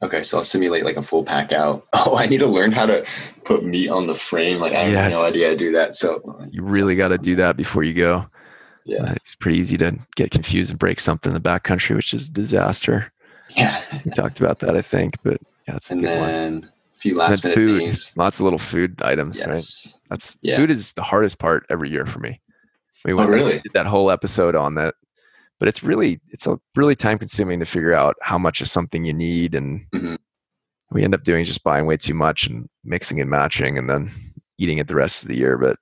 [0.00, 1.86] Okay, so I'll simulate like a full pack out.
[1.92, 3.04] Oh, I need to learn how to
[3.44, 4.60] put meat on the frame.
[4.60, 4.94] Like I yes.
[4.94, 5.96] have no idea how to do that.
[5.96, 8.24] So you really got to do that before you go.
[8.86, 12.14] Yeah, uh, it's pretty easy to get confused and break something in the backcountry, which
[12.14, 13.12] is a disaster.
[13.56, 16.72] Yeah, we talked about that, I think, but yeah, it's a and good then one.
[16.98, 18.12] Few last minute food, things.
[18.16, 19.46] lots of little food items, yes.
[19.46, 20.00] right?
[20.10, 20.56] That's yeah.
[20.56, 22.40] food is the hardest part every year for me.
[23.04, 23.60] We oh, really?
[23.60, 24.94] did that whole episode on that
[25.58, 29.04] but it's really it's a really time consuming to figure out how much is something
[29.04, 30.14] you need and mm-hmm.
[30.90, 34.10] we end up doing just buying way too much and mixing and matching and then
[34.58, 35.76] eating it the rest of the year but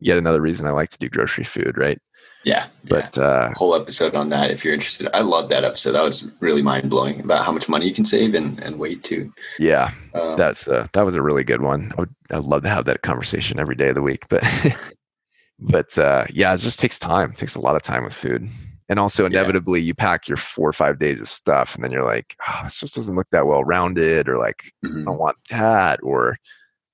[0.00, 2.00] yet another reason i like to do grocery food right
[2.44, 3.22] yeah but yeah.
[3.22, 5.08] uh whole episode on that if you're interested.
[5.14, 5.92] I love that episode.
[5.92, 9.32] That was really mind-blowing about how much money you can save and, and weight too.
[9.58, 11.92] Yeah um, that's uh that was a really good one.
[11.96, 14.44] I would i'd love to have that conversation every day of the week but
[15.58, 17.30] but uh yeah it just takes time.
[17.30, 18.48] It takes a lot of time with food.
[18.90, 19.86] And also inevitably yeah.
[19.88, 22.80] you pack your four or five days of stuff and then you're like oh, this
[22.80, 25.02] just doesn't look that well rounded or like mm-hmm.
[25.02, 26.38] i don't want that or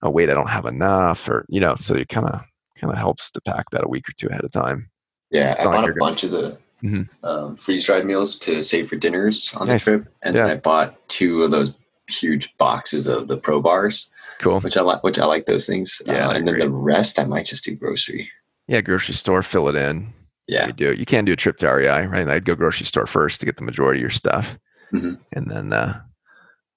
[0.03, 2.40] oh wait i don't have enough or you know so it kind of
[2.76, 4.90] kind of helps to pack that a week or two ahead of time
[5.35, 7.03] yeah i bought a bunch of the mm-hmm.
[7.24, 9.85] um, freeze dried meals to save for dinners on nice.
[9.85, 10.43] the trip and yeah.
[10.43, 11.72] then i bought two of those
[12.09, 16.01] huge boxes of the pro bars cool which i like which i like those things
[16.07, 18.30] yeah uh, and then the rest i might just do grocery
[18.68, 20.12] yeah grocery store fill it in
[20.47, 20.66] Yeah.
[20.66, 20.93] You do.
[20.93, 22.28] You can't do a trip to REI, right?
[22.28, 24.59] I'd go grocery store first to get the majority of your stuff,
[24.93, 25.14] mm-hmm.
[25.32, 26.01] and then uh,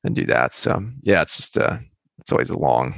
[0.03, 0.53] and do that.
[0.53, 1.77] So yeah, it's just uh,
[2.19, 2.95] it's always a long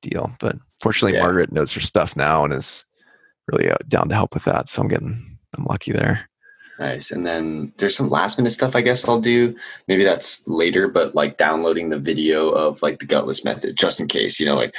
[0.00, 0.34] deal.
[0.40, 1.22] But fortunately, yeah.
[1.22, 2.84] Margaret knows her stuff now and is
[3.48, 4.68] really uh, down to help with that.
[4.68, 6.28] So I'm getting I'm lucky there.
[6.78, 7.10] Nice.
[7.10, 9.54] And then there's some last minute stuff I guess I'll do.
[9.88, 14.08] Maybe that's later, but like downloading the video of like the gutless method just in
[14.08, 14.74] case, you know, like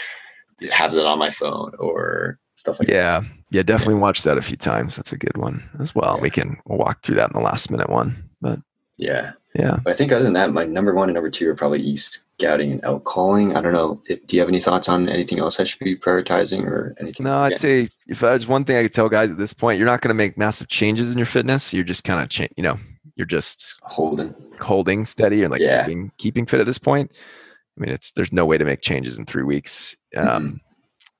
[0.72, 3.20] have it on my phone or stuff like yeah.
[3.20, 3.24] that.
[3.24, 3.30] Yeah.
[3.51, 3.64] Yeah.
[3.64, 4.95] Definitely watch that a few times.
[4.95, 6.16] That's a good one as well.
[6.18, 6.22] Yeah.
[6.24, 8.30] We can we'll walk through that in the last minute one.
[8.41, 8.59] But
[8.97, 9.34] yeah.
[9.55, 9.80] Yeah.
[9.84, 12.26] But I think other than that, my number one and number two are probably East
[12.43, 13.55] scouting and elk calling.
[13.55, 14.01] I don't know.
[14.07, 17.25] If, do you have any thoughts on anything else I should be prioritizing or anything?
[17.25, 19.87] No, I'd say if there's one thing I could tell guys at this point, you're
[19.87, 21.73] not going to make massive changes in your fitness.
[21.73, 22.77] You're just kind of, cha- you know,
[23.15, 25.85] you're just holding, holding steady and like yeah.
[25.85, 27.11] keeping, keeping fit at this point.
[27.77, 29.95] I mean, it's, there's no way to make changes in three weeks.
[30.15, 30.55] Um, mm-hmm.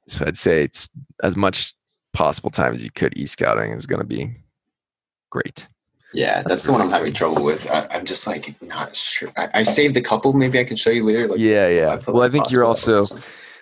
[0.08, 0.90] So I'd say it's
[1.24, 1.74] as much
[2.14, 3.18] possible time as you could.
[3.18, 4.36] E scouting is going to be
[5.32, 5.68] great.
[6.14, 7.70] Yeah, that's, that's the one I'm having trouble with.
[7.72, 9.32] I, am just like not sure.
[9.36, 10.34] I, I, saved a couple.
[10.34, 11.28] Maybe I can show you later.
[11.28, 12.00] Like, yeah, yeah.
[12.08, 13.06] I well, I think you're also.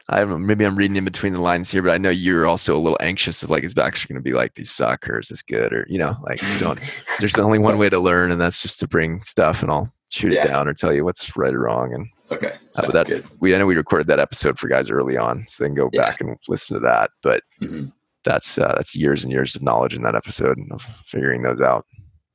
[0.10, 0.38] I don't know.
[0.38, 2.98] Maybe I'm reading in between the lines here, but I know you're also a little
[3.00, 5.72] anxious of like, is actually going to be like these suck or is this good
[5.72, 6.80] or you know, like you don't.
[7.20, 10.34] there's only one way to learn, and that's just to bring stuff, and I'll shoot
[10.34, 10.44] yeah.
[10.44, 11.94] it down or tell you what's right or wrong.
[11.94, 13.26] And okay, uh, but that good.
[13.40, 15.90] we I know we recorded that episode for guys early on, so they can go
[15.94, 16.02] yeah.
[16.02, 17.12] back and listen to that.
[17.24, 17.86] But mm-hmm.
[18.26, 21.86] that's uh, that's years and years of knowledge in that episode of figuring those out.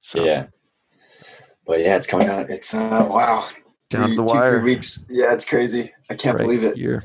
[0.07, 0.25] So.
[0.25, 0.47] Yeah,
[1.67, 2.49] but yeah, it's coming out.
[2.49, 3.49] It's uh, wow,
[3.91, 4.45] down three, the wire.
[4.45, 5.05] Two, three weeks.
[5.11, 5.93] Yeah, it's crazy.
[6.09, 6.77] I can't right believe it.
[6.77, 7.03] Here.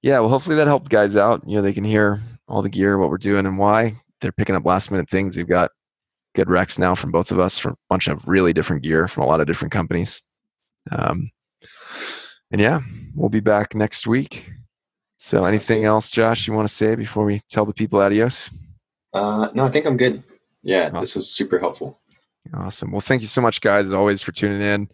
[0.00, 1.42] Yeah, well, hopefully that helped guys out.
[1.46, 2.18] You know, they can hear
[2.48, 5.34] all the gear, what we're doing, and why they're picking up last minute things.
[5.34, 5.70] They've got
[6.34, 9.24] good recs now from both of us from a bunch of really different gear from
[9.24, 10.22] a lot of different companies.
[10.92, 11.30] Um,
[12.50, 12.80] and yeah,
[13.14, 14.50] we'll be back next week.
[15.18, 18.48] So, anything else, Josh, you want to say before we tell the people adios?
[19.12, 20.22] Uh, no, I think I'm good.
[20.62, 21.00] Yeah, awesome.
[21.00, 21.99] this was super helpful.
[22.54, 22.90] Awesome.
[22.90, 24.88] Well, thank you so much, guys, as always, for tuning in.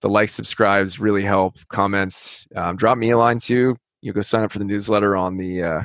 [0.00, 1.56] The likes, subscribes really help.
[1.68, 3.76] Comments, um, drop me a line too.
[4.00, 5.80] You go sign up for the newsletter on the uh,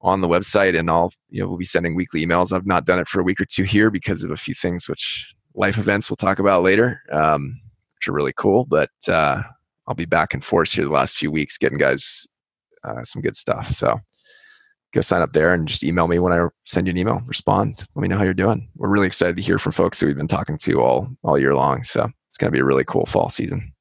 [0.00, 2.52] on the website, and I'll you know we'll be sending weekly emails.
[2.52, 4.88] I've not done it for a week or two here because of a few things,
[4.88, 7.60] which life events we'll talk about later, um,
[7.96, 8.64] which are really cool.
[8.64, 9.42] But uh,
[9.88, 12.26] I'll be back and forth here the last few weeks, getting guys
[12.84, 13.70] uh, some good stuff.
[13.70, 13.98] So
[14.94, 17.20] go sign up there and just email me when I send you an email.
[17.26, 17.84] Respond.
[17.94, 18.68] Let me know how you're doing.
[18.76, 21.54] We're really excited to hear from folks that we've been talking to all all year
[21.54, 21.82] long.
[21.82, 23.72] So it's going to be a really cool fall season.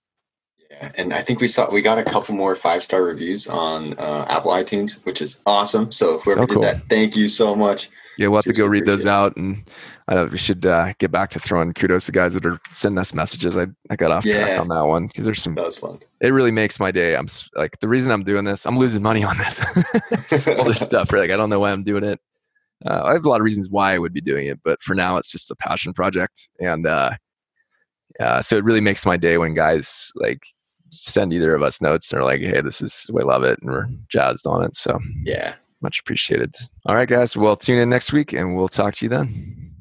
[0.69, 3.93] Yeah, and I think we saw we got a couple more five star reviews on
[3.97, 5.91] uh, Apple iTunes, which is awesome.
[5.91, 6.61] So whoever so cool.
[6.63, 7.89] did that, thank you so much.
[8.17, 9.63] Yeah, we'll have to go read those out, and
[10.07, 12.99] I know we should uh, get back to throwing kudos to guys that are sending
[12.99, 13.57] us messages.
[13.57, 14.45] I, I got off yeah.
[14.45, 15.55] track on that one because there's some.
[15.55, 15.99] That was fun.
[16.21, 17.15] It really makes my day.
[17.15, 18.65] I'm like the reason I'm doing this.
[18.65, 19.61] I'm losing money on this,
[20.47, 21.11] all this stuff.
[21.11, 21.21] Right?
[21.21, 22.19] Like I don't know why I'm doing it.
[22.85, 24.93] Uh, I have a lot of reasons why I would be doing it, but for
[24.93, 27.11] now, it's just a passion project, and uh,
[28.19, 30.43] uh, so it really makes my day when guys like
[30.91, 33.71] send either of us notes and are like, "Hey, this is we love it," and
[33.71, 34.75] we're jazzed on it.
[34.75, 36.55] So yeah, much appreciated.
[36.85, 37.37] All right, guys.
[37.37, 39.72] Well, tune in next week and we'll talk to you then.